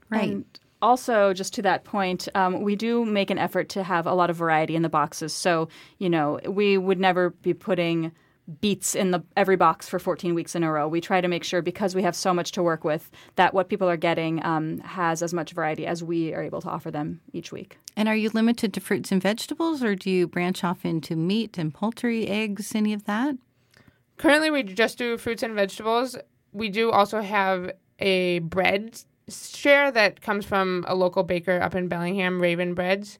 Right. 0.09 0.29
And 0.29 0.45
also, 0.81 1.33
just 1.33 1.53
to 1.55 1.61
that 1.63 1.83
point, 1.85 2.27
um, 2.35 2.61
we 2.61 2.75
do 2.75 3.05
make 3.05 3.29
an 3.29 3.37
effort 3.37 3.69
to 3.69 3.83
have 3.83 4.05
a 4.05 4.13
lot 4.13 4.29
of 4.29 4.35
variety 4.35 4.75
in 4.75 4.81
the 4.81 4.89
boxes. 4.89 5.33
So, 5.33 5.69
you 5.97 6.09
know, 6.09 6.39
we 6.45 6.77
would 6.77 6.99
never 6.99 7.31
be 7.31 7.53
putting 7.53 8.11
beets 8.59 8.93
in 8.93 9.11
the 9.11 9.23
every 9.37 9.55
box 9.55 9.87
for 9.87 9.99
14 9.99 10.35
weeks 10.35 10.55
in 10.55 10.63
a 10.63 10.71
row. 10.71 10.87
We 10.87 11.01
try 11.01 11.21
to 11.21 11.27
make 11.27 11.43
sure 11.43 11.61
because 11.61 11.95
we 11.95 12.03
have 12.03 12.15
so 12.15 12.33
much 12.33 12.51
to 12.53 12.63
work 12.63 12.83
with 12.83 13.09
that 13.35 13.53
what 13.53 13.69
people 13.69 13.89
are 13.89 13.97
getting 13.97 14.43
um, 14.45 14.79
has 14.79 15.21
as 15.23 15.33
much 15.33 15.53
variety 15.53 15.85
as 15.85 16.03
we 16.03 16.33
are 16.33 16.43
able 16.43 16.61
to 16.61 16.69
offer 16.69 16.91
them 16.91 17.21
each 17.31 17.51
week. 17.51 17.77
And 17.95 18.09
are 18.09 18.15
you 18.15 18.29
limited 18.33 18.73
to 18.73 18.81
fruits 18.81 19.11
and 19.11 19.21
vegetables, 19.21 19.83
or 19.83 19.95
do 19.95 20.09
you 20.09 20.27
branch 20.27 20.63
off 20.63 20.83
into 20.83 21.15
meat 21.15 21.57
and 21.57 21.73
poultry, 21.73 22.27
eggs, 22.27 22.75
any 22.75 22.93
of 22.93 23.05
that? 23.05 23.35
Currently, 24.17 24.51
we 24.51 24.63
just 24.63 24.97
do 24.97 25.17
fruits 25.17 25.43
and 25.43 25.55
vegetables. 25.55 26.17
We 26.51 26.69
do 26.69 26.91
also 26.91 27.21
have 27.21 27.71
a 27.99 28.39
bread 28.39 28.99
share 29.29 29.91
that 29.91 30.21
comes 30.21 30.45
from 30.45 30.83
a 30.87 30.95
local 30.95 31.23
baker 31.23 31.59
up 31.61 31.75
in 31.75 31.87
Bellingham, 31.87 32.41
Raven 32.41 32.73
Breads. 32.73 33.19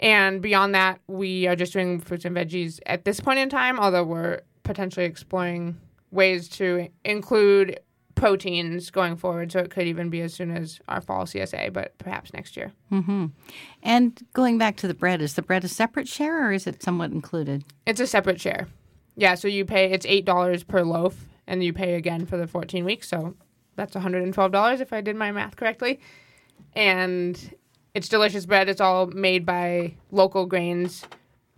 And 0.00 0.40
beyond 0.40 0.74
that, 0.74 1.00
we 1.08 1.46
are 1.46 1.56
just 1.56 1.72
doing 1.72 2.00
fruits 2.00 2.24
and 2.24 2.36
veggies 2.36 2.78
at 2.86 3.04
this 3.04 3.20
point 3.20 3.38
in 3.38 3.48
time, 3.48 3.80
although 3.80 4.04
we're 4.04 4.40
potentially 4.62 5.06
exploring 5.06 5.76
ways 6.10 6.48
to 6.48 6.88
include 7.04 7.80
proteins 8.14 8.90
going 8.90 9.16
forward. 9.16 9.52
So 9.52 9.60
it 9.60 9.70
could 9.70 9.86
even 9.86 10.10
be 10.10 10.20
as 10.20 10.34
soon 10.34 10.50
as 10.50 10.80
our 10.88 11.00
fall 11.00 11.24
CSA, 11.24 11.72
but 11.72 11.96
perhaps 11.98 12.32
next 12.32 12.56
year. 12.56 12.72
Mm-hmm. 12.92 13.26
And 13.82 14.26
going 14.32 14.58
back 14.58 14.76
to 14.78 14.88
the 14.88 14.94
bread, 14.94 15.22
is 15.22 15.34
the 15.34 15.42
bread 15.42 15.64
a 15.64 15.68
separate 15.68 16.08
share 16.08 16.48
or 16.48 16.52
is 16.52 16.66
it 16.66 16.82
somewhat 16.82 17.12
included? 17.12 17.64
It's 17.86 18.00
a 18.00 18.06
separate 18.06 18.40
share. 18.40 18.68
Yeah, 19.16 19.34
so 19.34 19.48
you 19.48 19.64
pay, 19.64 19.90
it's 19.90 20.06
$8 20.06 20.66
per 20.68 20.82
loaf, 20.82 21.26
and 21.48 21.64
you 21.64 21.72
pay 21.72 21.94
again 21.94 22.24
for 22.24 22.36
the 22.36 22.46
14 22.46 22.84
weeks. 22.84 23.08
So 23.08 23.34
that's 23.74 23.94
$112 23.94 24.80
if 24.80 24.92
I 24.92 25.00
did 25.00 25.16
my 25.16 25.32
math 25.32 25.56
correctly. 25.56 25.98
And 26.74 27.54
it's 27.94 28.08
delicious 28.08 28.46
bread. 28.46 28.68
It's 28.68 28.80
all 28.80 29.06
made 29.06 29.44
by 29.44 29.94
local 30.10 30.46
grains, 30.46 31.04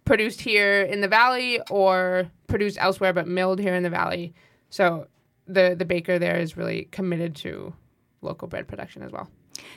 produced 0.04 0.40
here 0.40 0.82
in 0.82 1.00
the 1.00 1.08
valley 1.08 1.60
or 1.70 2.30
produced 2.46 2.78
elsewhere, 2.80 3.12
but 3.12 3.26
milled 3.26 3.58
here 3.58 3.74
in 3.74 3.82
the 3.82 3.90
valley. 3.90 4.34
So 4.70 5.06
the 5.46 5.74
the 5.76 5.84
baker 5.84 6.18
there 6.18 6.38
is 6.38 6.56
really 6.56 6.88
committed 6.92 7.34
to 7.36 7.72
local 8.22 8.48
bread 8.48 8.68
production 8.68 9.02
as 9.02 9.12
well. 9.12 9.28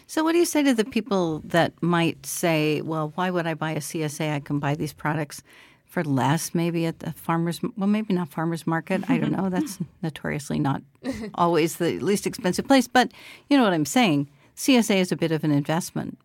So, 0.07 0.23
what 0.23 0.33
do 0.33 0.37
you 0.37 0.45
say 0.45 0.63
to 0.63 0.73
the 0.73 0.85
people 0.85 1.39
that 1.45 1.73
might 1.81 2.25
say, 2.25 2.81
well, 2.81 3.11
why 3.15 3.29
would 3.29 3.47
I 3.47 3.53
buy 3.53 3.71
a 3.71 3.79
CSA? 3.79 4.33
I 4.33 4.39
can 4.39 4.59
buy 4.59 4.75
these 4.75 4.93
products 4.93 5.43
for 5.85 6.03
less, 6.03 6.55
maybe 6.55 6.85
at 6.85 6.99
the 6.99 7.11
farmer's, 7.13 7.61
well, 7.77 7.87
maybe 7.87 8.13
not 8.13 8.29
farmer's 8.29 8.65
market. 8.65 9.07
I 9.09 9.17
don't 9.17 9.31
know. 9.31 9.49
That's 9.49 9.79
notoriously 10.01 10.59
not 10.59 10.81
always 11.35 11.77
the 11.77 11.99
least 11.99 12.25
expensive 12.25 12.67
place. 12.67 12.87
But 12.87 13.11
you 13.49 13.57
know 13.57 13.63
what 13.63 13.73
I'm 13.73 13.85
saying? 13.85 14.29
CSA 14.55 14.97
is 14.97 15.11
a 15.11 15.15
bit 15.15 15.31
of 15.31 15.43
an 15.43 15.51
investment. 15.51 16.17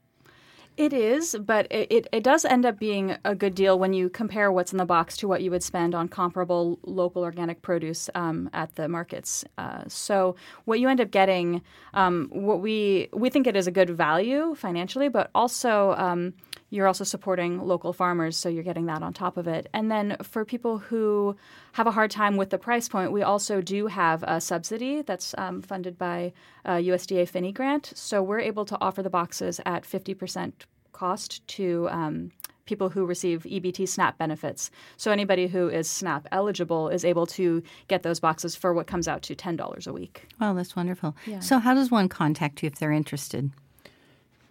It 0.79 0.93
is, 0.93 1.35
but 1.45 1.67
it, 1.73 1.91
it, 1.91 2.07
it, 2.13 2.23
does 2.23 2.45
end 2.45 2.65
up 2.65 2.79
being 2.79 3.17
a 3.25 3.35
good 3.35 3.57
deal 3.57 3.77
when 3.81 3.93
you 3.93 4.09
compare 4.09 4.53
what's 4.53 4.71
in 4.71 4.79
the 4.79 4.85
box 4.85 5.17
to 5.17 5.27
what 5.27 5.43
you 5.43 5.51
would 5.51 5.65
spend 5.65 5.93
on 5.93 6.07
comparable 6.07 6.79
local 6.85 7.25
organic 7.25 7.63
produce 7.63 8.09
um, 8.15 8.49
at 8.53 8.77
the 8.77 8.87
markets. 8.87 9.45
Uh, 9.59 9.83
so 9.89 10.37
what 10.67 10.79
you 10.79 10.89
end 10.89 11.01
up 11.01 11.11
getting, 11.11 11.63
um, 11.95 12.29
what 12.31 12.61
we 12.61 13.09
we 13.13 13.29
think 13.29 13.49
it 13.49 13.57
is 13.57 13.67
a 13.67 13.73
good 13.73 13.91
value 13.91 14.55
financially, 14.55 15.09
but 15.09 15.33
also 15.35 15.97
um, 15.99 16.33
you're 16.71 16.87
also 16.87 17.03
supporting 17.03 17.61
local 17.67 17.93
farmers, 17.93 18.37
so 18.37 18.49
you're 18.49 18.63
getting 18.63 18.87
that 18.87 19.03
on 19.03 19.13
top 19.13 19.37
of 19.37 19.49
it. 19.49 19.69
And 19.73 19.91
then 19.91 20.17
for 20.23 20.45
people 20.45 20.79
who 20.79 21.37
have 21.73 21.89
a 21.89 21.91
hard 21.91 22.13
time 22.13 22.37
with 22.37 22.51
the 22.51 22.59
price 22.59 22.89
point, 22.89 23.11
we 23.11 23.23
also 23.23 23.61
do 23.61 23.89
have 23.89 24.23
a 24.23 24.41
subsidy 24.41 25.03
that's 25.03 25.35
um, 25.39 25.63
funded 25.63 25.99
by 25.99 26.33
uh, 26.69 26.73
USDA 26.73 27.29
FINI 27.29 27.53
grant. 27.53 27.93
So 27.97 28.23
we're 28.23 28.41
able 28.41 28.67
to 28.67 28.79
offer 28.81 29.03
the 29.03 29.11
boxes 29.11 29.61
at 29.65 29.85
50% 29.85 30.53
cost 30.93 31.47
to 31.49 31.89
um, 31.91 32.31
people 32.67 32.91
who 32.91 33.07
receive 33.07 33.45
EBT 33.45 33.89
SNAP 33.89 34.19
benefits. 34.19 34.71
So 34.99 35.11
anybody 35.11 35.47
who 35.47 35.69
is 35.69 35.89
SNAP 35.89 36.29
eligible 36.31 36.91
is 36.91 37.05
able 37.05 37.27
to 37.29 37.63
get 37.89 38.03
those 38.03 38.21
boxes 38.21 38.55
for 38.55 38.75
what 38.75 38.87
comes 38.87 39.09
out 39.09 39.23
to 39.23 39.35
$10 39.35 39.87
a 39.87 39.93
week. 39.93 40.29
Well, 40.39 40.55
that's 40.55 40.77
wonderful. 40.77 41.17
Yeah. 41.27 41.41
So, 41.41 41.59
how 41.59 41.73
does 41.73 41.91
one 41.91 42.11
contact 42.11 42.63
you 42.63 42.67
if 42.67 42.79
they're 42.79 42.93
interested? 42.93 43.51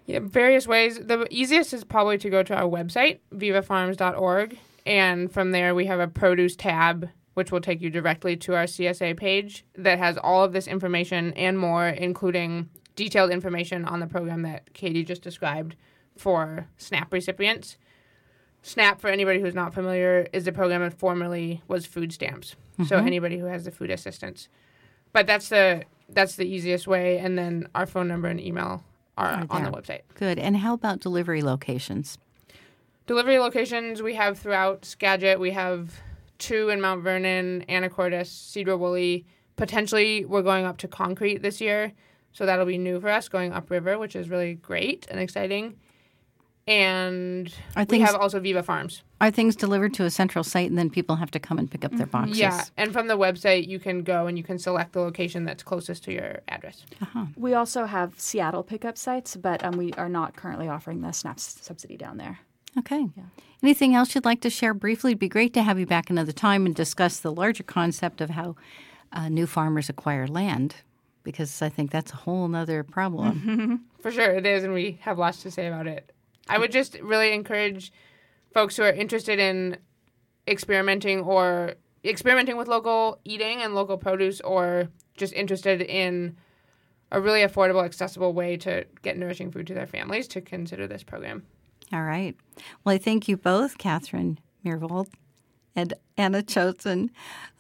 Yeah, 0.07 0.19
various 0.24 0.65
ways. 0.65 0.97
The 0.97 1.27
easiest 1.29 1.74
is 1.74 1.83
probably 1.83 2.17
to 2.17 2.29
go 2.29 2.41
to 2.41 2.55
our 2.55 2.63
website, 2.63 3.19
vivafarms.org, 3.36 4.57
and 4.86 5.31
from 5.31 5.51
there 5.51 5.75
we 5.75 5.86
have 5.86 6.00
a 6.00 6.07
produce 6.07 6.55
tab 6.55 7.09
which 7.38 7.51
will 7.51 7.62
take 7.62 7.84
you 7.84 7.91
directly 7.91 8.36
to 8.36 8.56
our 8.56 8.63
CSA 8.63 9.15
page 9.15 9.63
that 9.75 10.00
has 10.00 10.17
all 10.17 10.44
of 10.44 10.53
this 10.53 10.65
information 10.65 11.34
and 11.34 11.60
more, 11.60 11.88
including 11.88 12.67
detailed 12.96 13.29
information 13.29 13.86
on 13.86 14.00
the 14.00 14.08
program 14.08 14.41
that 14.41 14.74
Katie 14.74 15.03
just 15.03 15.22
described 15.22 15.75
for 16.15 16.67
SNAP 16.77 17.13
recipients. 17.13 17.77
SNAP, 18.63 19.00
for 19.00 19.10
anybody 19.10 19.39
who's 19.39 19.53
not 19.53 19.72
familiar, 19.72 20.25
is 20.34 20.46
the 20.46 20.51
program 20.51 20.82
that 20.82 20.96
formerly 20.96 21.62
was 21.67 21.86
food 21.86 22.12
stamps. 22.12 22.56
Mm-hmm. 22.74 22.86
So 22.86 22.98
anybody 22.98 23.38
who 23.38 23.46
has 23.46 23.65
the 23.65 23.72
food 23.72 23.91
assistance. 23.91 24.50
But 25.13 25.27
that's 25.27 25.50
the 25.50 25.84
that's 26.10 26.38
the 26.38 26.46
easiest 26.46 26.88
way, 26.88 27.20
and 27.20 27.38
then 27.38 27.70
our 27.75 27.86
phone 27.86 28.08
number 28.08 28.29
and 28.29 28.41
email 28.41 28.84
are 29.15 29.46
on 29.51 29.63
the 29.63 29.70
website. 29.70 30.01
Good. 30.15 30.39
And 30.39 30.58
how 30.58 30.74
about 30.74 31.01
delivery 31.01 31.44
locations? 31.44 32.17
Delivery 33.06 33.38
locations 33.38 34.01
we 34.01 34.15
have 34.15 34.39
throughout 34.39 34.86
Skagit. 34.86 35.39
We 35.39 35.51
have 35.51 36.01
two 36.39 36.70
in 36.70 36.82
Mount 36.82 37.03
Vernon, 37.03 37.65
Anacortes, 37.70 38.27
Sedro-Woolley. 38.27 39.25
Potentially, 39.56 40.25
we're 40.25 40.44
going 40.44 40.65
up 40.65 40.77
to 40.77 40.88
Concrete 40.88 41.41
this 41.41 41.60
year, 41.60 41.94
so 42.32 42.46
that'll 42.46 42.65
be 42.65 42.77
new 42.77 43.00
for 43.00 43.10
us 43.10 43.27
going 43.27 43.51
upriver, 43.51 43.98
which 43.98 44.15
is 44.15 44.29
really 44.29 44.56
great 44.56 45.08
and 45.10 45.20
exciting. 45.20 45.75
And 46.67 47.53
Are 47.77 47.86
we 47.89 48.01
have 48.01 48.15
also 48.15 48.41
Viva 48.41 48.62
Farms. 48.62 49.01
Are 49.22 49.32
things 49.32 49.56
delivered 49.56 49.94
to 49.96 50.03
a 50.03 50.10
central 50.10 50.44
site 50.44 50.70
and 50.70 50.77
then 50.77 50.89
people 50.89 51.15
have 51.15 51.32
to 51.32 51.39
come 51.39 51.58
and 51.58 51.72
pick 51.72 51.86
up 51.86 51.94
their 51.94 52.06
boxes? 52.06 52.38
Yeah, 52.38 52.65
and 52.75 52.91
from 52.91 53.08
the 53.08 53.17
website, 53.17 53.67
you 53.67 53.79
can 53.79 54.03
go 54.03 54.27
and 54.27 54.38
you 54.38 54.44
can 54.44 54.60
select 54.60 54.91
the 54.91 55.00
location 55.00 55.46
that's 55.46 55.63
closest 55.63 56.03
to 56.03 56.13
your 56.13 56.41
address. 56.50 56.84
We 57.38 57.53
also 57.53 57.86
have 57.86 58.20
Seattle 58.20 58.63
pickup 58.63 58.98
sites, 58.98 59.38
but 59.38 59.63
um, 59.63 59.77
we 59.77 59.94
are 59.94 60.10
not 60.10 60.36
currently 60.36 60.67
offering 60.67 61.00
the 61.01 61.13
SNAP 61.13 61.39
subsidy 61.39 61.96
down 61.96 62.17
there. 62.17 62.39
Okay. 62.77 63.07
Anything 63.63 63.96
else 63.96 64.13
you'd 64.13 64.25
like 64.25 64.41
to 64.41 64.50
share 64.50 64.74
briefly? 64.74 65.12
It'd 65.12 65.19
be 65.19 65.29
great 65.29 65.53
to 65.55 65.63
have 65.63 65.79
you 65.79 65.86
back 65.86 66.10
another 66.10 66.31
time 66.31 66.65
and 66.65 66.75
discuss 66.75 67.19
the 67.19 67.31
larger 67.31 67.63
concept 67.63 68.22
of 68.22 68.31
how 68.31 68.55
uh, 69.12 69.29
new 69.29 69.48
farmers 69.48 69.89
acquire 69.89 70.27
land, 70.27 70.75
because 71.24 71.62
I 71.62 71.69
think 71.69 71.91
that's 71.91 72.13
a 72.13 72.17
whole 72.17 72.53
other 72.55 72.84
problem. 72.84 73.86
For 74.01 74.12
sure, 74.12 74.31
it 74.31 74.46
is, 74.46 74.63
and 74.63 74.74
we 74.74 75.00
have 75.01 75.17
lots 75.17 75.41
to 75.41 75.51
say 75.51 75.67
about 75.67 75.88
it. 75.88 76.12
I 76.48 76.60
would 76.60 76.72
just 76.72 77.00
really 77.01 77.34
encourage 77.34 77.91
folks 78.53 78.77
who 78.77 78.84
are 78.84 78.91
interested 78.91 79.39
in 79.39 79.77
experimenting 80.48 81.22
or 81.22 81.74
experimenting 82.05 82.57
with 82.57 82.67
local 82.67 83.19
eating 83.25 83.62
and 83.62 83.74
local 83.74 83.98
produce, 83.98 84.39
or 84.41 84.89
just 85.17 85.34
interested 85.34 85.81
in 85.81 86.38
a 87.12 87.19
really 87.19 87.41
affordable, 87.41 87.84
accessible 87.84 88.34
way 88.34 88.55
to 88.57 88.86
get 89.01 89.17
nourishing 89.17 89.51
food 89.51 89.65
to 89.67 89.74
their 89.74 89.88
families 89.88 90.27
to 90.27 90.41
consider 90.41 90.86
this 90.86 91.03
program. 91.03 91.43
All 91.94 92.03
right. 92.03 92.36
Well, 92.84 92.96
I 92.96 92.98
thank 92.98 93.27
you 93.27 93.38
both, 93.38 93.77
Catherine 93.77 94.39
Mervold 94.65 95.08
and 95.75 95.94
Anna 96.17 96.44
Chosen. 96.44 97.12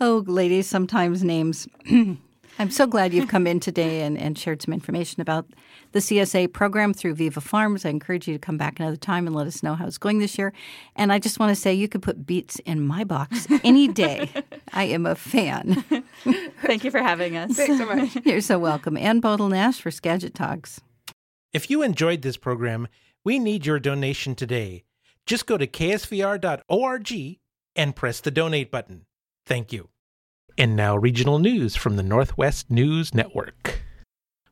Oh, 0.01 0.23
ladies, 0.27 0.67
sometimes 0.67 1.23
names 1.23 1.67
I'm 2.59 2.71
so 2.71 2.87
glad 2.87 3.13
you've 3.13 3.27
come 3.29 3.45
in 3.45 3.59
today 3.59 4.01
and, 4.01 4.17
and 4.17 4.37
shared 4.37 4.63
some 4.63 4.73
information 4.73 5.21
about 5.21 5.45
the 5.91 5.99
CSA 5.99 6.51
program 6.51 6.91
through 6.91 7.13
Viva 7.13 7.39
Farms. 7.39 7.85
I 7.85 7.89
encourage 7.89 8.27
you 8.27 8.33
to 8.33 8.39
come 8.39 8.57
back 8.57 8.79
another 8.79 8.95
time 8.95 9.27
and 9.27 9.35
let 9.35 9.45
us 9.45 9.61
know 9.61 9.75
how 9.75 9.85
it's 9.85 9.99
going 9.99 10.17
this 10.17 10.39
year. 10.39 10.53
And 10.95 11.13
I 11.13 11.19
just 11.19 11.39
want 11.39 11.55
to 11.55 11.55
say 11.55 11.73
you 11.73 11.87
could 11.87 12.01
put 12.01 12.25
beets 12.25 12.57
in 12.59 12.85
my 12.85 13.03
box 13.03 13.47
any 13.63 13.87
day. 13.87 14.31
I 14.73 14.85
am 14.85 15.05
a 15.05 15.13
fan. 15.13 15.83
Thank 16.63 16.83
you 16.83 16.89
for 16.89 16.99
having 16.99 17.37
us. 17.37 17.55
Thanks 17.55 17.77
so 17.77 17.85
much. 17.85 18.17
You're 18.25 18.41
so 18.41 18.57
welcome. 18.57 18.97
Ann 18.97 19.21
Bodel 19.21 19.51
Nash 19.51 19.79
for 19.79 19.91
Skagit 19.91 20.33
Talks. 20.33 20.81
If 21.53 21.69
you 21.69 21.83
enjoyed 21.83 22.23
this 22.23 22.37
program, 22.37 22.87
we 23.23 23.39
need 23.39 23.65
your 23.65 23.79
donation 23.79 24.35
today. 24.35 24.83
Just 25.25 25.45
go 25.45 25.57
to 25.57 25.67
ksvr.org 25.67 27.37
and 27.75 27.95
press 27.95 28.21
the 28.21 28.31
donate 28.31 28.71
button. 28.71 29.05
Thank 29.45 29.71
you. 29.71 29.89
And 30.57 30.75
now, 30.75 30.97
regional 30.97 31.37
news 31.37 31.75
from 31.75 31.97
the 31.97 32.03
Northwest 32.03 32.71
News 32.71 33.13
Network. 33.13 33.81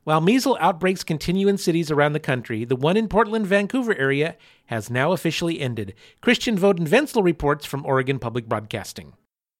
While 0.04 0.20
measles 0.20 0.58
outbreaks 0.60 1.02
continue 1.02 1.48
in 1.48 1.58
cities 1.58 1.90
around 1.90 2.12
the 2.12 2.20
country, 2.20 2.64
the 2.64 2.76
one 2.76 2.96
in 2.96 3.08
Portland, 3.08 3.48
Vancouver 3.48 3.92
area 3.96 4.36
has 4.66 4.88
now 4.88 5.10
officially 5.10 5.58
ended. 5.58 5.94
Kristian 6.22 6.56
Foden-Vencil 6.58 7.24
reports 7.24 7.66
from 7.66 7.84
Oregon 7.84 8.20
Public 8.20 8.48
Broadcasting. 8.48 9.14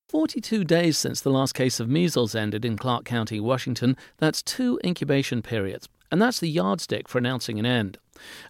42 0.08 0.62
days 0.62 0.96
since 0.96 1.20
the 1.20 1.32
last 1.32 1.52
case 1.52 1.80
of 1.80 1.88
measles 1.88 2.36
ended 2.36 2.64
in 2.64 2.76
Clark 2.76 3.04
County, 3.04 3.40
Washington. 3.40 3.96
That's 4.18 4.40
two 4.40 4.78
incubation 4.84 5.42
periods, 5.42 5.88
and 6.12 6.22
that's 6.22 6.38
the 6.38 6.48
yardstick 6.48 7.08
for 7.08 7.18
announcing 7.18 7.58
an 7.58 7.66
end. 7.66 7.98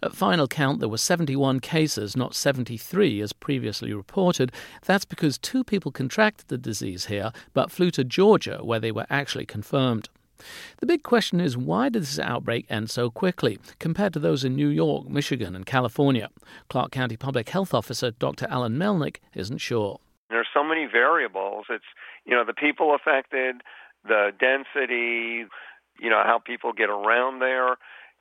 At 0.02 0.14
final 0.14 0.46
count, 0.46 0.80
there 0.80 0.88
were 0.88 0.98
71 0.98 1.60
cases, 1.60 2.16
not 2.16 2.34
73 2.34 3.20
as 3.20 3.32
previously 3.32 3.92
reported. 3.92 4.52
That's 4.84 5.04
because 5.04 5.38
two 5.38 5.64
people 5.64 5.92
contracted 5.92 6.48
the 6.48 6.58
disease 6.58 7.06
here, 7.06 7.32
but 7.54 7.70
flew 7.70 7.90
to 7.92 8.04
Georgia, 8.04 8.60
where 8.62 8.80
they 8.80 8.92
were 8.92 9.06
actually 9.10 9.46
confirmed. 9.46 10.08
The 10.78 10.86
big 10.86 11.02
question 11.02 11.40
is 11.40 11.56
why 11.56 11.88
did 11.88 12.02
this 12.02 12.18
outbreak 12.18 12.66
end 12.68 12.90
so 12.90 13.10
quickly 13.10 13.58
compared 13.78 14.12
to 14.14 14.18
those 14.18 14.44
in 14.44 14.54
New 14.54 14.68
York, 14.68 15.08
Michigan, 15.08 15.56
and 15.56 15.64
California? 15.64 16.30
Clark 16.68 16.90
County 16.90 17.16
Public 17.16 17.48
Health 17.48 17.72
Officer 17.72 18.10
Dr. 18.10 18.46
Alan 18.50 18.76
Melnick 18.76 19.16
isn't 19.34 19.58
sure. 19.58 20.00
There's 20.28 20.48
so 20.52 20.64
many 20.64 20.86
variables. 20.86 21.66
It's, 21.70 21.84
you 22.24 22.34
know, 22.34 22.44
the 22.44 22.52
people 22.52 22.94
affected, 22.94 23.62
the 24.04 24.30
density, 24.38 25.46
you 25.98 26.10
know, 26.10 26.22
how 26.24 26.40
people 26.44 26.72
get 26.72 26.90
around 26.90 27.40
there. 27.40 27.76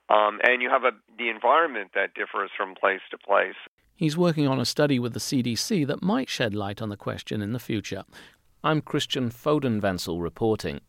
Um, 0.09 0.39
and 0.43 0.61
you 0.61 0.69
have 0.69 0.83
a, 0.83 0.91
the 1.17 1.29
environment 1.29 1.91
that 1.95 2.13
differs 2.13 2.51
from 2.55 2.75
place 2.75 3.01
to 3.11 3.17
place. 3.17 3.55
He's 3.95 4.17
working 4.17 4.47
on 4.47 4.59
a 4.59 4.65
study 4.65 4.99
with 4.99 5.13
the 5.13 5.19
CDC 5.19 5.87
that 5.87 6.03
might 6.03 6.29
shed 6.29 6.53
light 6.53 6.81
on 6.81 6.89
the 6.89 6.97
question 6.97 7.41
in 7.41 7.53
the 7.53 7.59
future. 7.59 8.03
I'm 8.63 8.81
Kristian 8.81 9.33
Foden-Vencil 9.33 10.21
reporting. 10.21 10.81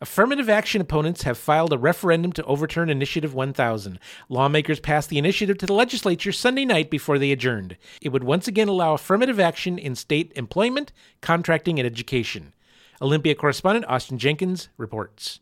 Affirmative 0.00 0.48
action 0.48 0.80
opponents 0.80 1.22
have 1.22 1.36
filed 1.36 1.72
a 1.72 1.78
referendum 1.78 2.32
to 2.34 2.44
overturn 2.44 2.88
Initiative 2.88 3.34
1000. 3.34 3.98
Lawmakers 4.28 4.78
passed 4.78 5.10
the 5.10 5.18
initiative 5.18 5.58
to 5.58 5.66
the 5.66 5.72
legislature 5.72 6.30
Sunday 6.30 6.64
night 6.64 6.88
before 6.88 7.18
they 7.18 7.32
adjourned. 7.32 7.76
It 8.00 8.10
would 8.10 8.22
once 8.22 8.46
again 8.46 8.68
allow 8.68 8.94
affirmative 8.94 9.40
action 9.40 9.76
in 9.76 9.96
state 9.96 10.32
employment, 10.36 10.92
contracting, 11.20 11.80
and 11.80 11.86
education. 11.86 12.54
Olympia 13.02 13.34
correspondent 13.34 13.86
Austin 13.88 14.18
Jenkins 14.18 14.68
reports. 14.76 15.40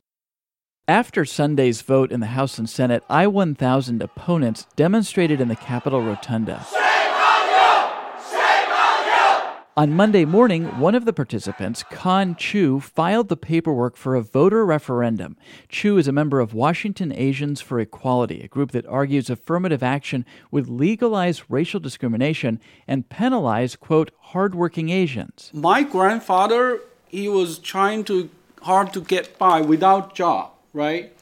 After 0.88 1.25
Sunday's 1.25 1.83
vote 1.83 2.12
in 2.12 2.21
the 2.21 2.26
House 2.26 2.59
and 2.59 2.71
Senate, 2.71 3.02
I 3.11 3.26
1000 3.26 4.00
opponents 4.00 4.69
demonstrated 4.76 5.40
in 5.40 5.49
the 5.49 5.57
Capitol 5.57 6.00
Rotunda. 6.00 6.64
On 9.76 9.93
Monday 9.93 10.25
morning, 10.25 10.78
one 10.78 10.95
of 10.95 11.05
the 11.05 11.12
participants, 11.12 11.83
Kan 11.90 12.37
Qiu, 12.37 12.81
filed 12.81 13.28
the 13.28 13.37
paperwork 13.37 13.97
for 13.97 14.14
a 14.14 14.23
voter 14.23 14.64
referendum. 14.64 15.37
Chu 15.69 15.99
is 15.99 16.07
a 16.07 16.12
member 16.12 16.38
of 16.38 16.55
Washington 16.55 17.12
Asians 17.12 17.61
for 17.61 17.81
Equality, 17.81 18.43
a 18.43 18.49
group 18.49 18.71
that 18.71 18.87
argues 18.87 19.28
affirmative 19.28 19.83
action 19.83 20.25
would 20.52 20.69
legalize 20.69 21.50
racial 21.50 21.81
discrimination 21.81 22.61
and 22.87 23.09
penalize, 23.09 23.75
quote, 23.75 24.12
hardworking 24.21 24.90
Asians. 24.90 25.50
My 25.52 25.83
grandfather, 25.83 26.78
he 27.09 27.28
was 27.28 27.59
trying 27.59 28.05
to 28.05 28.31
hard 28.62 28.93
to 28.93 29.00
get 29.00 29.37
by 29.37 29.60
without 29.60 30.15
job, 30.15 30.52
right? 30.76 31.17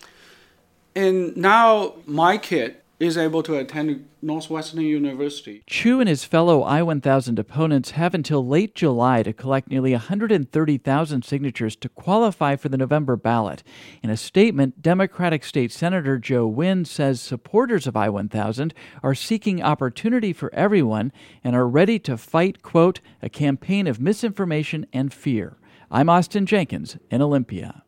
And 0.95 1.37
now 1.37 1.95
my 2.07 2.37
kid 2.37 2.77
is 3.01 3.19
able 3.19 3.43
to 3.43 3.57
attend 3.57 4.09
Northwestern 4.23 4.81
University. 4.81 5.63
Qiu 5.69 5.99
and 5.99 6.09
his 6.09 6.25
fellow 6.25 6.63
I 6.63 6.83
1000 6.83 7.39
opponents 7.39 7.91
have 7.93 8.15
until 8.15 8.47
late 8.47 8.75
July 8.75 9.23
to 9.25 9.33
collect 9.33 9.69
nearly 9.69 9.93
130,000 9.93 11.25
signatures 11.25 11.75
to 11.77 11.89
qualify 11.89 12.55
for 12.55 12.69
the 12.69 12.79
November 12.79 13.17
ballot. 13.17 13.65
In 14.03 14.11
a 14.11 14.17
statement, 14.17 14.81
Democratic 14.81 15.45
State 15.45 15.73
Senator 15.73 16.19
Joe 16.19 16.49
Nguyen 16.49 16.87
says 16.87 17.21
supporters 17.21 17.87
of 17.87 17.97
I 17.97 18.09
1000 18.09 18.73
are 19.03 19.15
seeking 19.15 19.63
opportunity 19.63 20.33
for 20.33 20.55
everyone 20.55 21.13
and 21.43 21.57
are 21.57 21.69
ready 21.69 21.99
to 22.01 22.17
fight, 22.17 22.63
quote, 22.63 23.01
a 23.21 23.29
campaign 23.29 23.89
of 23.89 24.01
misinformation 24.01 24.87
and 24.93 25.13
fear. 25.13 25.59
I'm 25.91 26.09
Austin 26.09 26.47
Jenkins 26.47 26.97
in 27.11 27.21
Olympia. 27.21 27.85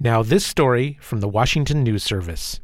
Now, 0.00 0.22
this 0.22 0.46
story 0.46 0.96
from 1.00 1.18
the 1.18 1.28
Washington 1.28 1.82
News 1.82 2.04
Service. 2.04 2.60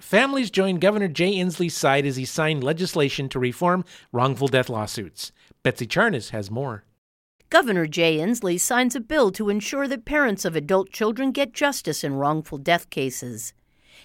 Families 0.00 0.50
joined 0.50 0.80
Governor 0.80 1.08
Jay 1.08 1.34
Inslee's 1.34 1.76
side 1.76 2.06
as 2.06 2.16
he 2.16 2.24
signed 2.24 2.64
legislation 2.64 3.28
to 3.28 3.38
reform 3.38 3.84
wrongful 4.12 4.48
death 4.48 4.70
lawsuits. 4.70 5.30
Betsy 5.62 5.86
Charnas 5.86 6.30
has 6.30 6.50
more. 6.50 6.84
Governor 7.50 7.86
Jay 7.86 8.16
Inslee 8.16 8.58
signs 8.58 8.96
a 8.96 9.00
bill 9.00 9.30
to 9.32 9.50
ensure 9.50 9.86
that 9.88 10.06
parents 10.06 10.46
of 10.46 10.56
adult 10.56 10.90
children 10.90 11.32
get 11.32 11.52
justice 11.52 12.02
in 12.02 12.14
wrongful 12.14 12.56
death 12.56 12.88
cases. 12.88 13.52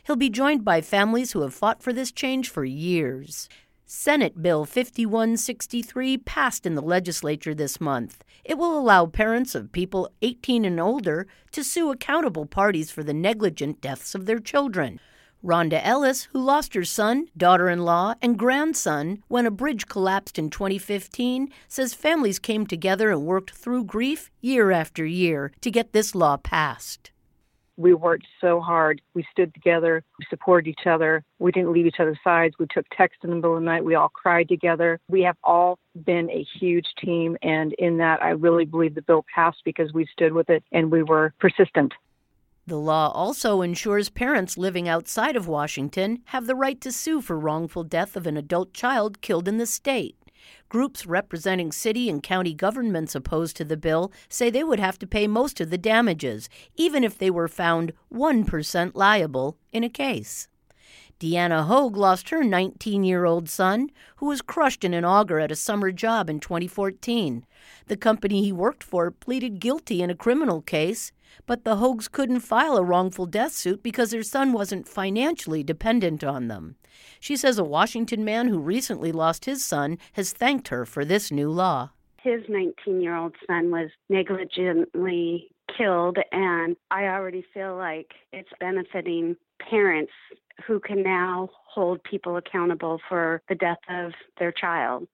He'll 0.05 0.17
be 0.17 0.29
joined 0.29 0.65
by 0.65 0.81
families 0.81 1.31
who 1.31 1.43
have 1.43 1.53
fought 1.53 1.81
for 1.81 1.93
this 1.93 2.11
change 2.11 2.49
for 2.49 2.65
years. 2.65 3.47
Senate 3.85 4.41
Bill 4.41 4.63
5163 4.63 6.17
passed 6.19 6.65
in 6.65 6.73
the 6.73 6.81
legislature 6.81 7.53
this 7.53 7.81
month. 7.81 8.23
It 8.45 8.57
will 8.57 8.79
allow 8.79 9.07
parents 9.07 9.55
of 9.55 9.73
people 9.73 10.09
18 10.21 10.63
and 10.63 10.79
older 10.79 11.27
to 11.51 11.65
sue 11.65 11.91
accountable 11.91 12.45
parties 12.45 12.89
for 12.89 13.03
the 13.03 13.13
negligent 13.13 13.81
deaths 13.81 14.15
of 14.15 14.25
their 14.25 14.39
children. 14.39 15.01
Rhonda 15.43 15.81
Ellis, 15.83 16.29
who 16.31 16.39
lost 16.39 16.73
her 16.73 16.85
son, 16.85 17.27
daughter 17.35 17.69
in 17.69 17.83
law, 17.83 18.13
and 18.21 18.39
grandson 18.39 19.21
when 19.27 19.45
a 19.45 19.51
bridge 19.51 19.87
collapsed 19.87 20.39
in 20.39 20.49
2015, 20.49 21.49
says 21.67 21.93
families 21.93 22.39
came 22.39 22.65
together 22.65 23.11
and 23.11 23.25
worked 23.25 23.51
through 23.51 23.83
grief 23.83 24.31
year 24.39 24.71
after 24.71 25.05
year 25.05 25.51
to 25.59 25.69
get 25.69 25.91
this 25.91 26.15
law 26.15 26.37
passed. 26.37 27.11
We 27.77 27.93
worked 27.93 28.27
so 28.39 28.61
hard. 28.61 29.01
We 29.13 29.25
stood 29.31 29.53
together. 29.53 30.03
We 30.19 30.25
supported 30.29 30.69
each 30.69 30.85
other. 30.85 31.23
We 31.39 31.51
didn't 31.51 31.73
leave 31.73 31.85
each 31.85 31.99
other's 31.99 32.19
sides. 32.23 32.55
We 32.59 32.67
took 32.73 32.85
texts 32.95 33.21
in 33.23 33.29
the 33.29 33.35
middle 33.37 33.55
of 33.55 33.61
the 33.61 33.65
night. 33.65 33.83
We 33.83 33.95
all 33.95 34.09
cried 34.09 34.47
together. 34.47 34.99
We 35.09 35.21
have 35.21 35.37
all 35.43 35.79
been 36.05 36.29
a 36.29 36.45
huge 36.59 36.87
team. 37.03 37.37
And 37.41 37.73
in 37.73 37.97
that, 37.97 38.21
I 38.21 38.29
really 38.29 38.65
believe 38.65 38.95
the 38.95 39.01
bill 39.01 39.25
passed 39.33 39.61
because 39.65 39.91
we 39.93 40.05
stood 40.11 40.33
with 40.33 40.49
it 40.49 40.63
and 40.71 40.91
we 40.91 41.03
were 41.03 41.33
persistent. 41.39 41.93
The 42.65 42.77
law 42.77 43.11
also 43.11 43.61
ensures 43.61 44.09
parents 44.09 44.57
living 44.57 44.87
outside 44.87 45.35
of 45.35 45.49
Washington 45.49 46.19
have 46.27 46.47
the 46.47 46.55
right 46.55 46.79
to 46.79 46.93
sue 46.93 47.19
for 47.19 47.37
wrongful 47.37 47.83
death 47.83 48.15
of 48.15 48.25
an 48.25 48.37
adult 48.37 48.73
child 48.73 49.19
killed 49.21 49.49
in 49.49 49.57
the 49.57 49.65
state. 49.65 50.15
Groups 50.69 51.05
representing 51.05 51.71
city 51.71 52.09
and 52.09 52.23
county 52.23 52.53
governments 52.53 53.15
opposed 53.15 53.55
to 53.57 53.65
the 53.65 53.77
bill 53.77 54.11
say 54.29 54.49
they 54.49 54.63
would 54.63 54.79
have 54.79 54.97
to 54.99 55.07
pay 55.07 55.27
most 55.27 55.61
of 55.61 55.69
the 55.69 55.77
damages, 55.77 56.49
even 56.75 57.03
if 57.03 57.17
they 57.17 57.29
were 57.29 57.47
found 57.47 57.93
1% 58.11 58.91
liable 58.95 59.57
in 59.71 59.83
a 59.83 59.89
case. 59.89 60.47
Deanna 61.19 61.67
Hogue 61.67 61.95
lost 61.95 62.31
her 62.31 62.43
19 62.43 63.03
year 63.03 63.23
old 63.23 63.47
son, 63.47 63.89
who 64.17 64.25
was 64.25 64.41
crushed 64.41 64.83
in 64.83 64.93
an 64.93 65.05
auger 65.05 65.39
at 65.39 65.51
a 65.51 65.55
summer 65.55 65.91
job 65.91 66.29
in 66.29 66.39
2014. 66.39 67.45
The 67.87 67.95
company 67.95 68.43
he 68.43 68.51
worked 68.51 68.83
for 68.83 69.09
pleaded 69.09 69.59
guilty 69.59 70.01
in 70.01 70.09
a 70.09 70.15
criminal 70.15 70.61
case, 70.61 71.13
but 71.45 71.63
the 71.63 71.77
Hogues 71.77 72.11
couldn't 72.11 72.41
file 72.41 72.75
a 72.75 72.83
wrongful 72.83 73.25
death 73.25 73.53
suit 73.53 73.81
because 73.81 74.11
their 74.11 74.23
son 74.23 74.51
wasn't 74.51 74.87
financially 74.87 75.63
dependent 75.63 76.23
on 76.23 76.47
them. 76.49 76.75
She 77.19 77.35
says 77.35 77.57
a 77.57 77.63
Washington 77.63 78.25
man 78.25 78.47
who 78.47 78.59
recently 78.59 79.11
lost 79.11 79.45
his 79.45 79.63
son 79.63 79.97
has 80.13 80.33
thanked 80.33 80.67
her 80.69 80.85
for 80.85 81.05
this 81.05 81.31
new 81.31 81.49
law. 81.49 81.91
His 82.21 82.41
19 82.47 83.01
year 83.01 83.15
old 83.15 83.35
son 83.47 83.71
was 83.71 83.89
negligently 84.09 85.49
killed, 85.77 86.17
and 86.31 86.75
I 86.91 87.05
already 87.05 87.45
feel 87.53 87.75
like 87.75 88.13
it's 88.31 88.49
benefiting 88.59 89.35
parents 89.69 90.11
who 90.65 90.79
can 90.79 91.03
now 91.03 91.49
hold 91.53 92.03
people 92.03 92.37
accountable 92.37 92.99
for 93.09 93.41
the 93.49 93.55
death 93.55 93.79
of 93.89 94.13
their 94.37 94.51
child. 94.51 95.07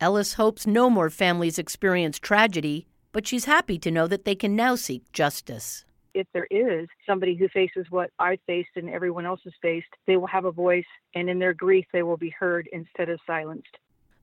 Ellis 0.00 0.34
hopes 0.34 0.66
no 0.66 0.90
more 0.90 1.10
families 1.10 1.58
experience 1.58 2.18
tragedy, 2.18 2.86
but 3.12 3.26
she's 3.26 3.44
happy 3.44 3.78
to 3.78 3.90
know 3.90 4.06
that 4.06 4.24
they 4.24 4.34
can 4.34 4.56
now 4.56 4.74
seek 4.74 5.10
justice. 5.12 5.84
If 6.14 6.28
there 6.32 6.46
is 6.50 6.88
somebody 7.06 7.34
who 7.34 7.48
faces 7.48 7.86
what 7.90 8.10
I 8.20 8.38
faced 8.46 8.70
and 8.76 8.88
everyone 8.88 9.26
else 9.26 9.40
has 9.44 9.52
faced, 9.60 9.88
they 10.06 10.16
will 10.16 10.28
have 10.28 10.44
a 10.44 10.52
voice, 10.52 10.84
and 11.14 11.28
in 11.28 11.40
their 11.40 11.54
grief, 11.54 11.86
they 11.92 12.04
will 12.04 12.16
be 12.16 12.30
heard 12.30 12.68
instead 12.72 13.08
of 13.08 13.18
silenced. 13.26 13.76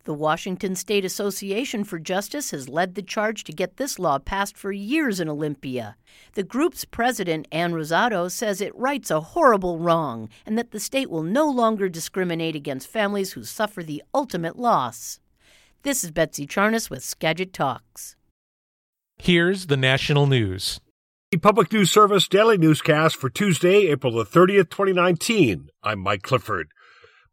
The 0.04 0.14
Washington 0.16 0.76
State 0.76 1.06
Association 1.06 1.84
for 1.84 2.00
Justice 2.00 2.50
has 2.52 2.68
led 2.68 2.96
the 2.96 3.04
charge 3.04 3.44
to 3.44 3.52
get 3.52 3.78
this 3.78 4.00
law 4.00 4.18
passed 4.18 4.58
for 4.58 4.72
years 4.72 5.20
in 5.20 5.30
Olympia. 5.30 5.96
The 6.34 6.42
group's 6.42 6.86
president, 6.86 7.48
Ann 7.52 7.74
Rosado, 7.74 8.32
says 8.32 8.62
it 8.62 8.76
rights 8.76 9.12
a 9.12 9.20
horrible 9.22 9.78
wrong 9.78 10.30
and 10.44 10.58
that 10.58 10.72
the 10.72 10.80
state 10.80 11.12
will 11.12 11.22
no 11.22 11.48
longer 11.48 11.88
discriminate 11.88 12.56
against 12.56 12.88
families 12.88 13.34
who 13.34 13.44
suffer 13.44 13.84
the 13.84 14.02
ultimate 14.12 14.58
loss. 14.58 15.20
This 15.84 16.04
is 16.04 16.10
Betsy 16.10 16.48
Charnas 16.48 16.90
with 16.90 17.04
Skagit 17.04 17.54
Talks. 17.54 18.16
Here's 19.20 19.68
the 19.68 19.78
national 19.78 20.26
news. 20.26 20.80
Public 21.38 21.72
News 21.72 21.90
Service 21.90 22.28
Daily 22.28 22.58
Newscast 22.58 23.16
for 23.16 23.30
Tuesday, 23.30 23.88
April 23.88 24.12
the 24.12 24.26
30th, 24.26 24.70
2019. 24.70 25.70
I'm 25.82 26.00
Mike 26.02 26.24
Clifford. 26.24 26.68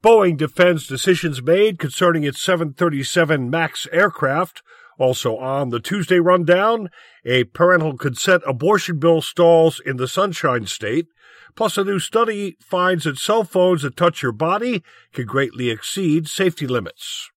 Boeing 0.05 0.37
defends 0.37 0.87
decisions 0.87 1.43
made 1.43 1.81
concerning 1.81 2.23
its 2.23 2.41
737 2.41 3.51
MAX 3.51 3.89
aircraft. 3.91 4.63
Also 5.01 5.37
on 5.37 5.71
the 5.71 5.81
Tuesday 5.81 6.21
rundown, 6.21 6.91
a 7.25 7.43
parental 7.43 7.97
consent 7.97 8.45
abortion 8.47 9.01
bill 9.01 9.21
stalls 9.21 9.81
in 9.85 9.97
the 9.97 10.07
Sunshine 10.07 10.67
State. 10.67 11.09
Plus, 11.57 11.77
a 11.77 11.83
new 11.83 11.99
study 11.99 12.57
finds 12.61 13.03
that 13.03 13.19
cell 13.19 13.43
phones 13.43 13.83
that 13.83 13.97
touch 13.97 14.23
your 14.23 14.31
body 14.31 14.85
can 15.13 15.27
greatly 15.27 15.71
exceed 15.71 16.29
safety 16.29 16.69
limits. 16.69 17.33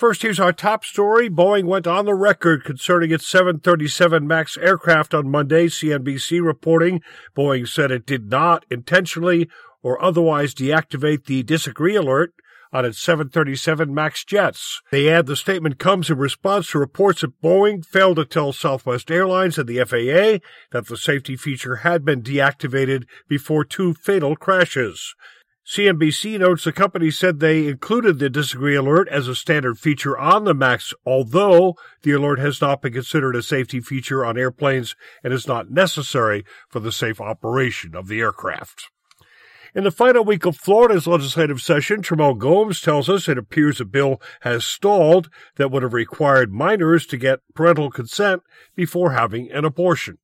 First, 0.00 0.22
here's 0.22 0.40
our 0.40 0.54
top 0.54 0.82
story. 0.86 1.28
Boeing 1.28 1.64
went 1.64 1.86
on 1.86 2.06
the 2.06 2.14
record 2.14 2.64
concerning 2.64 3.10
its 3.10 3.28
737 3.28 4.26
MAX 4.26 4.56
aircraft 4.56 5.12
on 5.12 5.30
Monday, 5.30 5.66
CNBC 5.66 6.42
reporting. 6.42 7.02
Boeing 7.36 7.68
said 7.68 7.90
it 7.90 8.06
did 8.06 8.30
not 8.30 8.64
intentionally 8.70 9.46
or 9.82 10.02
otherwise 10.02 10.54
deactivate 10.54 11.26
the 11.26 11.42
disagree 11.42 11.96
alert 11.96 12.32
on 12.72 12.86
its 12.86 12.98
737 12.98 13.92
MAX 13.92 14.24
jets. 14.24 14.80
They 14.90 15.10
add 15.10 15.26
the 15.26 15.36
statement 15.36 15.78
comes 15.78 16.08
in 16.08 16.16
response 16.16 16.70
to 16.70 16.78
reports 16.78 17.20
that 17.20 17.38
Boeing 17.42 17.84
failed 17.84 18.16
to 18.16 18.24
tell 18.24 18.54
Southwest 18.54 19.10
Airlines 19.10 19.58
and 19.58 19.68
the 19.68 19.84
FAA 19.84 20.42
that 20.72 20.86
the 20.86 20.96
safety 20.96 21.36
feature 21.36 21.76
had 21.76 22.06
been 22.06 22.22
deactivated 22.22 23.04
before 23.28 23.66
two 23.66 23.92
fatal 23.92 24.34
crashes. 24.34 25.14
CNBC 25.66 26.38
notes 26.38 26.64
the 26.64 26.72
company 26.72 27.10
said 27.10 27.38
they 27.38 27.68
included 27.68 28.18
the 28.18 28.30
disagree 28.30 28.74
alert 28.74 29.08
as 29.08 29.28
a 29.28 29.36
standard 29.36 29.78
feature 29.78 30.18
on 30.18 30.44
the 30.44 30.54
MAX, 30.54 30.94
although 31.04 31.76
the 32.02 32.12
alert 32.12 32.38
has 32.38 32.60
not 32.60 32.82
been 32.82 32.94
considered 32.94 33.36
a 33.36 33.42
safety 33.42 33.80
feature 33.80 34.24
on 34.24 34.38
airplanes 34.38 34.96
and 35.22 35.32
is 35.32 35.46
not 35.46 35.70
necessary 35.70 36.44
for 36.68 36.80
the 36.80 36.90
safe 36.90 37.20
operation 37.20 37.94
of 37.94 38.08
the 38.08 38.20
aircraft. 38.20 38.90
In 39.72 39.84
the 39.84 39.92
final 39.92 40.24
week 40.24 40.46
of 40.46 40.56
Florida's 40.56 41.06
legislative 41.06 41.60
session, 41.60 42.02
Trimmel 42.02 42.34
Gomes 42.34 42.80
tells 42.80 43.08
us 43.08 43.28
it 43.28 43.38
appears 43.38 43.80
a 43.80 43.84
bill 43.84 44.20
has 44.40 44.64
stalled 44.64 45.30
that 45.56 45.70
would 45.70 45.84
have 45.84 45.92
required 45.92 46.52
minors 46.52 47.06
to 47.06 47.16
get 47.16 47.40
parental 47.54 47.90
consent 47.90 48.42
before 48.74 49.12
having 49.12 49.52
an 49.52 49.64
abortion. 49.64 50.18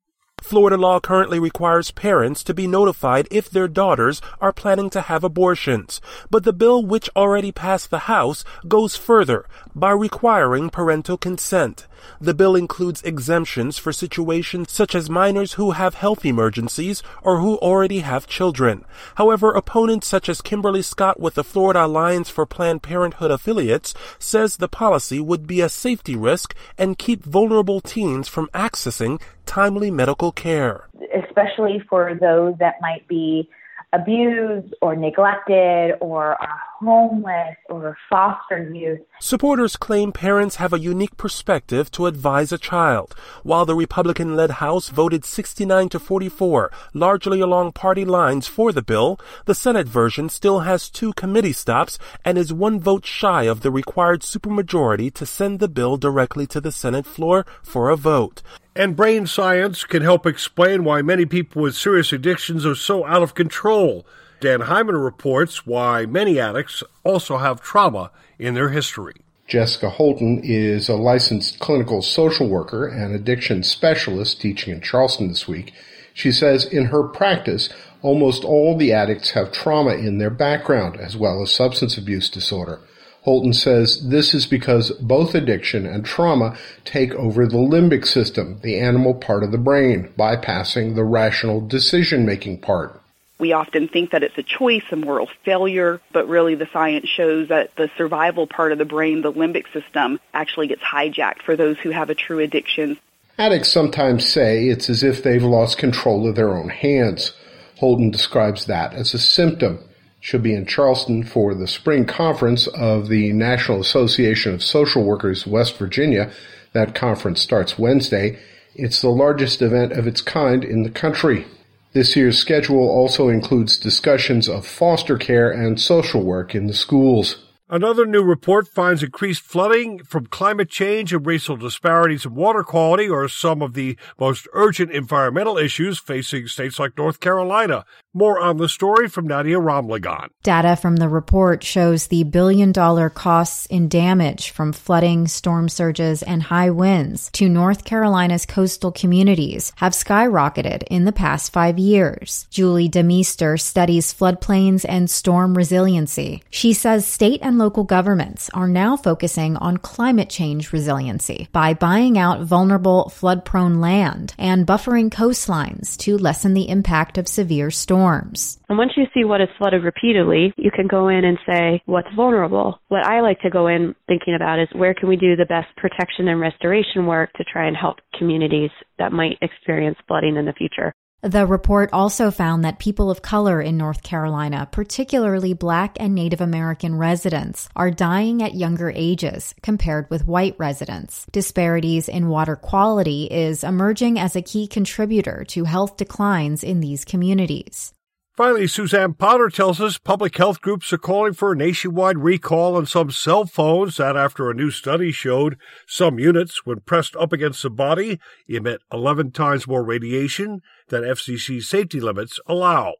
Florida 0.47 0.77
law 0.77 1.01
currently 1.01 1.41
requires 1.41 1.91
parents 1.91 2.45
to 2.45 2.55
be 2.55 2.69
notified 2.69 3.27
if 3.33 3.51
their 3.51 3.67
daughters 3.67 4.23
are 4.41 4.53
planning 4.53 4.89
to 4.91 5.01
have 5.01 5.25
abortions, 5.25 6.01
but 6.31 6.45
the 6.45 6.53
bill 6.53 6.87
which 6.87 7.11
already 7.17 7.51
passed 7.51 7.91
the 7.91 8.07
House 8.07 8.45
goes 8.69 8.95
further 8.95 9.47
by 9.75 9.91
requiring 9.91 10.71
parental 10.71 11.17
consent. 11.17 11.89
The 12.21 12.35
bill 12.35 12.55
includes 12.55 13.03
exemptions 13.03 13.77
for 13.77 13.93
situations 13.93 14.71
such 14.71 14.95
as 14.95 15.11
minors 15.11 15.55
who 15.55 15.73
have 15.73 15.95
health 15.95 16.25
emergencies 16.25 17.03
or 17.23 17.41
who 17.41 17.57
already 17.57 18.01
have 18.01 18.29
children. 18.29 18.85
However, 19.17 19.51
opponents 19.51 20.07
such 20.07 20.29
as 20.29 20.41
Kimberly 20.41 20.83
Scott 20.83 21.19
with 21.19 21.35
the 21.35 21.43
Florida 21.43 21.85
Alliance 21.87 22.31
for 22.31 22.47
Planned 22.47 22.85
Parenthood 22.85 23.33
affiliates 23.33 23.95
says 24.21 24.57
the 24.57 24.69
policy 24.69 25.19
would 25.19 25.49
be 25.49 25.61
a 25.61 25.69
safety 25.69 26.15
risk 26.15 26.55
and 26.79 26.99
keep 26.99 27.25
vulnerable 27.25 27.81
teens 27.81 28.29
from 28.29 28.49
accessing 28.55 29.21
timely 29.47 29.91
medical 29.91 30.33
care. 30.33 30.89
Especially 31.25 31.83
for 31.89 32.15
those 32.21 32.55
that 32.59 32.75
might 32.81 33.07
be 33.09 33.49
abused 33.93 34.75
or 34.83 34.97
neglected 34.97 35.95
or 36.01 36.35
are 36.35 36.61
homeless 36.81 37.57
or 37.71 37.97
foster 38.11 38.71
youth. 38.71 39.01
Supporters 39.21 39.77
claim 39.77 40.13
parents 40.13 40.57
have 40.57 40.73
a 40.73 40.79
unique 40.79 41.17
perspective 41.17 41.91
to 41.93 42.07
advise 42.07 42.53
a 42.53 42.59
child. 42.59 43.15
While 43.43 43.65
the 43.65 43.75
Republican 43.75 44.37
led 44.37 44.51
House 44.63 44.89
voted 44.89 45.25
69 45.25 45.89
to 45.91 45.99
44, 45.99 46.71
largely 46.93 47.41
along 47.41 47.73
party 47.73 48.05
lines 48.05 48.47
for 48.47 48.73
the 48.73 48.83
bill, 48.83 49.19
the 49.47 49.55
Senate 49.55 49.89
version 49.89 50.29
still 50.29 50.61
has 50.61 50.91
two 50.91 51.13
committee 51.15 51.55
stops 51.55 51.99
and 52.25 52.37
is 52.37 52.53
one 52.53 52.79
vote 52.79 53.07
shy 53.07 53.45
of 53.45 53.61
the 53.61 53.71
required 53.71 54.21
supermajority 54.21 55.13
to 55.15 55.25
send 55.25 55.61
the 55.61 55.69
bill 55.69 55.97
directly 55.97 56.47
to 56.47 56.61
the 56.61 56.73
Senate 56.73 57.07
floor 57.07 57.47
for 57.63 57.89
a 57.89 57.97
vote. 57.97 58.43
And 58.77 58.95
brain 58.95 59.27
science 59.27 59.85
can 59.85 60.03
help 60.03 60.27
explain 60.27 60.85
why 60.85 61.01
many 61.01 61.25
people 61.25 61.63
with 61.63 61.75
serious 61.75 62.13
addictions 62.13 62.67
are 62.67 62.75
so 62.75 63.07
out 63.07 63.23
of 63.23 63.35
control. 63.35 64.07
Dan 64.39 64.61
Heyman 64.61 65.03
reports 65.03 65.65
why 65.65 66.05
many 66.05 66.39
addicts 66.39 66.83
also 67.03 67.39
have 67.39 67.63
trauma 67.63 68.11
in 68.39 68.53
their 68.53 68.69
history. 68.69 69.15
Jessica 69.49 69.89
Holton 69.89 70.43
is 70.45 70.91
a 70.91 70.97
licensed 70.97 71.59
clinical 71.59 72.03
social 72.03 72.49
worker 72.49 72.87
and 72.87 73.15
addiction 73.15 73.63
specialist 73.63 74.43
teaching 74.43 74.75
in 74.75 74.83
Charleston 74.83 75.29
this 75.29 75.49
week. 75.49 75.73
She 76.13 76.31
says 76.31 76.67
in 76.67 76.87
her 76.87 77.03
practice, 77.03 77.71
almost 78.03 78.45
all 78.45 78.77
the 78.77 78.93
addicts 78.93 79.31
have 79.31 79.53
trauma 79.53 79.95
in 79.95 80.19
their 80.19 80.29
background 80.29 81.01
as 81.01 81.17
well 81.17 81.43
as 81.43 81.51
substance 81.51 81.97
abuse 81.97 82.29
disorder. 82.29 82.81
Holton 83.27 83.53
says 83.53 84.09
this 84.09 84.35
is 84.35 84.47
because 84.47 84.93
both 84.93 85.35
addiction 85.35 85.85
and 85.85 86.05
trauma 86.05 86.57
take 86.85 87.13
over 87.15 87.45
the 87.45 87.57
limbic 87.57 88.07
system, 88.07 88.61
the 88.63 88.79
animal 88.79 89.15
part 89.15 89.43
of 89.43 89.51
the 89.51 89.59
brain, 89.59 90.13
bypassing 90.17 90.95
the 90.95 91.03
rational 91.03 91.61
decision 91.61 92.25
making 92.25 92.61
part. 92.61 93.03
We 93.41 93.53
often 93.53 93.89
think 93.89 94.13
that 94.13 94.23
it's 94.23 94.39
a 94.39 94.45
choice, 94.45 94.85
a 94.93 94.97
moral 94.97 95.29
failure, 95.45 96.01
but 96.13 96.29
really 96.29 96.55
the 96.55 96.69
science 96.73 97.09
shows 97.09 97.49
that 97.49 97.75
the 97.75 97.91
survival 97.99 98.47
part 98.47 98.71
of 98.71 98.79
the 98.79 98.85
brain, 98.85 99.23
the 99.23 99.33
limbic 99.33 99.73
system, 99.73 100.21
actually 100.33 100.69
gets 100.69 100.83
hijacked 100.83 101.43
for 101.43 101.57
those 101.57 101.77
who 101.79 101.91
have 101.91 102.11
a 102.11 102.15
true 102.15 102.39
addiction. 102.39 102.97
Addicts 103.39 103.73
sometimes 103.73 104.25
say 104.25 104.69
it's 104.69 104.89
as 104.89 105.03
if 105.03 105.25
they've 105.25 105.43
lost 105.43 105.79
control 105.79 106.29
of 106.29 106.37
their 106.37 106.57
own 106.57 106.69
hands. 106.69 107.33
Holton 107.79 108.13
describes 108.13 108.67
that 108.67 108.95
as 108.95 109.15
a 109.15 109.19
symptom 109.19 109.81
She'll 110.27 110.41
be 110.41 110.57
in 110.57 110.67
Charleston 110.67 111.23
for 111.23 111.55
the 111.55 111.69
spring 111.69 112.05
conference 112.05 112.67
of 112.67 113.07
the 113.07 113.33
National 113.33 113.81
Association 113.81 114.53
of 114.53 114.61
Social 114.61 115.05
Workers 115.05 115.47
West 115.47 115.79
Virginia. 115.79 116.33
That 116.73 116.97
conference 116.97 117.41
starts 117.41 117.79
Wednesday. 117.79 118.37
It's 118.75 119.01
the 119.01 119.09
largest 119.09 119.63
event 119.63 119.93
of 119.93 120.09
its 120.09 120.21
kind 120.21 120.65
in 120.65 120.83
the 120.83 120.91
country. 120.91 121.47
This 121.93 122.17
year's 122.17 122.39
schedule 122.39 122.89
also 122.89 123.29
includes 123.29 123.79
discussions 123.79 124.49
of 124.49 124.67
foster 124.67 125.17
care 125.17 125.49
and 125.49 125.81
social 125.81 126.25
work 126.25 126.57
in 126.57 126.67
the 126.67 126.75
schools. 126.75 127.46
Another 127.69 128.07
new 128.07 128.23
report 128.23 128.69
finds 128.69 129.03
increased 129.03 129.43
flooding 129.43 130.05
from 130.05 130.27
climate 130.27 130.71
change 130.71 131.13
and 131.13 131.27
racial 131.27 131.57
disparities 131.57 132.25
in 132.25 132.33
water 132.33 132.63
quality 132.63 133.09
are 133.09 133.27
some 133.27 133.61
of 133.61 133.75
the 133.75 133.99
most 134.21 134.47
urgent 134.53 134.93
environmental 134.93 135.59
issues 135.59 135.99
facing 135.99 136.47
states 136.47 136.79
like 136.79 136.97
North 136.97 137.19
Carolina. 137.19 137.85
More 138.15 138.39
on 138.41 138.59
the 138.59 138.69
story 138.69 139.09
from 139.09 139.27
Nadia 139.27 139.59
Ramlagan. 139.59 140.29
Data 140.45 140.77
from 140.77 140.97
the 140.97 141.09
report 141.09 141.65
shows 141.65 142.07
the 142.07 142.23
billion 142.23 142.71
dollar 142.71 143.11
costs 143.11 143.67
in 143.67 143.89
damage 143.89 144.51
from 144.51 144.73
flooding, 144.73 145.27
storm 145.27 145.69
surges, 145.69 146.23
and 146.23 146.45
high 146.45 146.71
winds 146.71 147.31
to 147.33 147.49
North 147.49 147.85
Carolina's 147.85 148.47
coastal 148.47 148.93
communities 148.93 149.73
have 149.77 149.93
skyrocketed 149.93 150.85
in 150.85 151.05
the 151.05 151.13
past 151.13 151.53
five 151.53 151.81
years. 151.81 152.47
Julie 152.49 152.89
DeMeester 152.89 153.61
studies 153.61 154.15
floodplains 154.15 154.87
and 154.89 155.11
storm 155.11 155.57
resiliency. 155.57 156.45
She 156.49 156.73
says 156.73 157.05
state 157.05 157.41
and 157.43 157.56
local 157.59 157.85
governments 157.85 158.51
are 158.55 158.69
now 158.69 158.97
focusing 158.97 159.57
on 159.57 159.77
climate 159.77 160.29
change 160.29 160.73
resiliency 160.73 161.49
by 161.53 161.75
buying 161.75 162.19
out 162.19 162.43
vulnerable 162.43 163.09
flood 163.09 163.45
prone 163.45 163.81
land 163.81 164.35
and 164.39 164.67
buffering 164.67 165.11
coastlines 165.11 165.97
to 165.99 166.19
lessen 166.19 166.55
the 166.55 166.69
impact 166.69 167.19
of 167.19 167.29
severe 167.29 167.71
storms. 167.71 168.59
And 168.69 168.79
once 168.79 168.93
you 168.97 169.05
see 169.15 169.25
what 169.25 169.41
is 169.41 169.49
flooded 169.59 169.85
repeatedly, 169.85 170.53
you 170.57 170.71
can 170.71 170.87
go 170.87 171.09
in 171.09 171.25
and 171.25 171.39
say 171.47 171.83
what's 171.87 172.15
vulnerable. 172.15 172.81
What 172.89 173.07
I 173.07 173.21
like 173.21 173.41
to 173.41 173.51
go 173.51 173.67
in 173.67 173.95
thinking 174.07 174.35
about 174.35 174.59
is 174.59 174.69
where 174.73 174.95
can 174.95 175.09
we 175.09 175.17
do 175.17 175.37
the 175.37 175.47
best 175.47 175.69
protection 175.77 176.29
and 176.29 176.41
restoration 176.41 177.07
work 177.07 177.33
to 177.35 177.45
try 177.45 177.67
and 177.67 177.77
help 177.77 177.97
communities 178.19 178.71
that 178.99 179.13
might 179.13 179.39
experience 179.43 179.99
flooding 180.07 180.37
in 180.37 180.45
the 180.45 180.53
future. 180.53 180.93
The 181.23 181.47
report 181.47 181.91
also 181.93 182.31
found 182.31 182.65
that 182.65 182.79
people 182.79 183.11
of 183.11 183.23
color 183.23 183.61
in 183.61 183.77
North 183.77 184.03
Carolina, 184.03 184.69
particularly 184.71 185.55
black 185.55 185.97
and 185.99 186.15
Native 186.15 186.41
American 186.41 186.95
residents, 186.95 187.69
are 187.75 187.91
dying 187.91 188.43
at 188.43 188.55
younger 188.55 188.93
ages 188.95 189.55
compared 189.63 190.09
with 190.11 190.27
white 190.27 190.55
residents. 190.59 191.27
Disparities 191.33 192.09
in 192.09 192.29
water 192.29 192.55
quality 192.55 193.25
is 193.25 193.65
emerging 193.65 194.19
as 194.19 194.37
a 194.37 194.43
key 194.43 194.67
contributor 194.67 195.45
to 195.49 195.65
health 195.65 195.97
declines 195.97 196.63
in 196.63 196.81
these 196.81 197.05
communities. 197.05 197.93
Finally, 198.37 198.67
Suzanne 198.67 199.15
Potter 199.15 199.49
tells 199.49 199.81
us 199.81 199.97
public 199.97 200.37
health 200.37 200.61
groups 200.61 200.93
are 200.93 200.99
calling 200.99 201.33
for 201.33 201.53
a 201.53 201.57
nationwide 201.57 202.19
recall 202.19 202.77
on 202.77 202.85
some 202.85 203.11
cell 203.11 203.47
phones 203.47 203.97
that, 203.97 204.15
after 204.15 204.51
a 204.51 204.55
new 204.55 204.71
study 204.71 205.11
showed 205.11 205.57
some 205.87 206.19
units, 206.19 206.67
when 206.67 206.81
pressed 206.81 207.17
up 207.17 207.33
against 207.33 207.63
the 207.63 207.71
body, 207.71 208.21
emit 208.47 208.83
11 208.93 209.31
times 209.31 209.67
more 209.67 209.83
radiation 209.83 210.61
than 210.89 211.03
FCC 211.03 211.63
safety 211.63 211.99
limits 211.99 212.39
allow. 212.47 212.93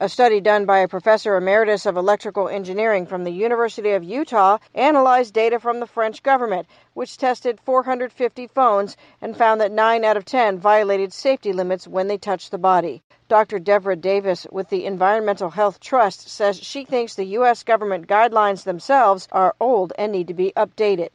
A 0.00 0.08
study 0.08 0.40
done 0.40 0.66
by 0.66 0.78
a 0.78 0.88
professor 0.88 1.36
emeritus 1.36 1.86
of 1.86 1.96
electrical 1.96 2.48
engineering 2.48 3.06
from 3.06 3.22
the 3.22 3.30
University 3.30 3.92
of 3.92 4.02
Utah 4.02 4.58
analyzed 4.74 5.32
data 5.32 5.60
from 5.60 5.78
the 5.78 5.86
French 5.86 6.24
government, 6.24 6.66
which 6.92 7.16
tested 7.16 7.60
450 7.60 8.48
phones 8.48 8.96
and 9.20 9.36
found 9.36 9.60
that 9.60 9.70
9 9.70 10.04
out 10.04 10.16
of 10.16 10.24
10 10.24 10.58
violated 10.58 11.12
safety 11.12 11.52
limits 11.52 11.86
when 11.86 12.08
they 12.08 12.18
touched 12.18 12.50
the 12.50 12.58
body. 12.58 13.04
Dr. 13.28 13.58
Devra 13.58 14.00
Davis 14.00 14.46
with 14.52 14.68
the 14.68 14.84
Environmental 14.84 15.50
Health 15.50 15.80
Trust 15.80 16.28
says 16.28 16.58
she 16.58 16.84
thinks 16.84 17.14
the 17.14 17.24
U.S. 17.24 17.62
government 17.62 18.06
guidelines 18.06 18.64
themselves 18.64 19.26
are 19.32 19.54
old 19.60 19.92
and 19.98 20.12
need 20.12 20.28
to 20.28 20.34
be 20.34 20.52
updated. 20.56 21.10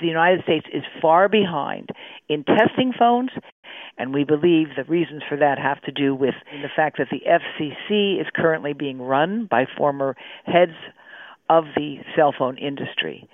The 0.00 0.06
United 0.06 0.42
States 0.42 0.66
is 0.72 0.82
far 1.00 1.28
behind 1.28 1.90
in 2.28 2.44
testing 2.44 2.92
phones 2.98 3.30
and 3.98 4.12
we 4.12 4.24
believe 4.24 4.68
the 4.76 4.84
reasons 4.84 5.22
for 5.28 5.36
that 5.38 5.58
have 5.58 5.80
to 5.82 5.92
do 5.92 6.14
with 6.14 6.34
the 6.50 6.68
fact 6.74 6.98
that 6.98 7.08
the 7.10 7.22
FCC 7.26 8.20
is 8.20 8.26
currently 8.34 8.72
being 8.72 9.00
run 9.00 9.46
by 9.50 9.64
former 9.76 10.16
heads 10.44 10.76
of 11.48 11.64
the 11.76 11.96
cell 12.14 12.34
phone 12.36 12.58
industry. 12.58 13.28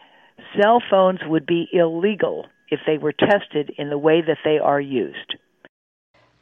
Cell 0.61 0.83
phones 0.91 1.21
would 1.27 1.47
be 1.47 1.69
illegal 1.73 2.47
if 2.69 2.81
they 2.87 2.99
were 2.99 3.13
tested 3.13 3.73
in 3.77 3.91
the 3.91 3.99
way 3.99 4.23
that 4.23 4.39
they 4.45 4.59
are 4.59 4.81
used. 4.81 5.37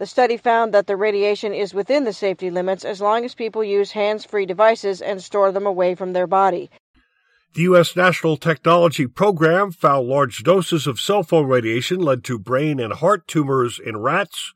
The 0.00 0.06
study 0.06 0.38
found 0.38 0.72
that 0.72 0.86
the 0.86 0.96
radiation 0.96 1.52
is 1.52 1.74
within 1.74 2.04
the 2.04 2.14
safety 2.14 2.50
limits 2.50 2.86
as 2.86 3.02
long 3.02 3.22
as 3.26 3.34
people 3.34 3.62
use 3.62 3.92
hands 3.92 4.24
free 4.24 4.46
devices 4.46 5.02
and 5.02 5.22
store 5.22 5.52
them 5.52 5.66
away 5.66 5.94
from 5.94 6.14
their 6.14 6.26
body. 6.26 6.70
The 7.52 7.64
U.S. 7.64 7.94
National 7.94 8.38
Toxicology 8.38 9.06
Program 9.06 9.70
found 9.70 10.08
large 10.08 10.42
doses 10.42 10.86
of 10.86 10.98
cell 10.98 11.22
phone 11.22 11.48
radiation 11.48 12.00
led 12.00 12.24
to 12.24 12.38
brain 12.38 12.80
and 12.80 12.94
heart 12.94 13.28
tumors 13.28 13.78
in 13.78 13.98
rats, 13.98 14.54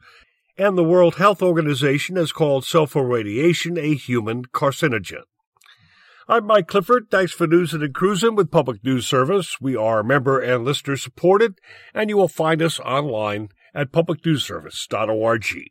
and 0.56 0.78
the 0.78 0.82
World 0.82 1.16
Health 1.16 1.42
Organization 1.42 2.16
has 2.16 2.32
called 2.32 2.64
cell 2.64 2.86
phone 2.86 3.10
radiation 3.10 3.76
a 3.76 3.94
human 3.94 4.46
carcinogen. 4.46 5.24
I'm 6.26 6.46
Mike 6.46 6.68
Clifford. 6.68 7.10
Thanks 7.10 7.32
for 7.32 7.46
news 7.46 7.74
and 7.74 7.94
cruising 7.94 8.34
with 8.34 8.50
Public 8.50 8.82
News 8.82 9.06
Service. 9.06 9.60
We 9.60 9.76
are 9.76 10.02
member 10.02 10.40
and 10.40 10.64
listener 10.64 10.96
supported, 10.96 11.58
and 11.92 12.08
you 12.08 12.16
will 12.16 12.28
find 12.28 12.62
us 12.62 12.80
online 12.80 13.50
at 13.74 13.92
publicnewsservice.org. 13.92 15.70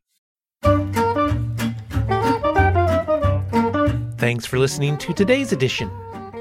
Thanks 4.18 4.46
for 4.46 4.58
listening 4.58 4.98
to 5.00 5.14
today's 5.14 5.52
edition 5.52 5.92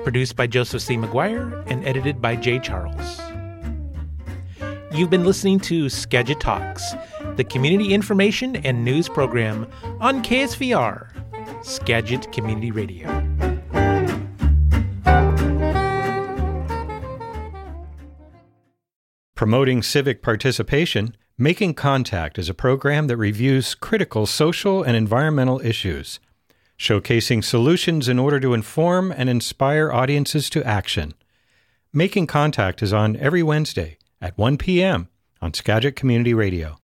produced 0.03 0.37
by 0.37 0.47
Joseph 0.47 0.83
C. 0.83 0.97
McGuire 0.97 1.65
and 1.71 1.87
edited 1.87 2.21
by 2.21 2.37
Jay 2.37 2.59
Charles. 2.59 3.21
You've 4.93 5.11
been 5.11 5.25
listening 5.25 5.59
to 5.61 5.89
Skagit 5.89 6.39
Talks, 6.41 6.95
the 7.37 7.45
community 7.45 7.95
information 7.95 8.57
and 8.57 8.85
news 8.85 9.09
program 9.09 9.67
on 10.01 10.23
KSVR, 10.23 11.09
Skagit 11.65 12.31
Community 12.33 12.71
Radio. 12.71 13.09
Promoting 19.35 19.83
civic 19.83 20.23
participation, 20.23 21.17
Making 21.39 21.73
Contact 21.73 22.39
is 22.39 22.51
a 22.51 22.55
program 22.55 23.07
that 23.07 23.17
reviews 23.17 23.75
critical 23.75 24.27
social 24.27 24.83
and 24.83 24.95
environmental 24.95 25.63
issues 25.65 26.21
showcasing 26.79 27.43
solutions 27.43 28.07
in 28.07 28.19
order 28.19 28.39
to 28.39 28.53
inform 28.53 29.11
and 29.13 29.31
inspire 29.31 29.91
audiences 29.91 30.51
to 30.51 30.63
action. 30.65 31.15
Making 31.91 32.27
Contact 32.27 32.83
is 32.83 32.93
on 32.93 33.17
every 33.17 33.43
Wednesday 33.43 33.97
at 34.21 34.37
1 34.37 34.59
p.m. 34.59 35.09
on 35.41 35.55
Skagit 35.55 35.97
Community 35.97 36.35
Radio. 36.35 36.79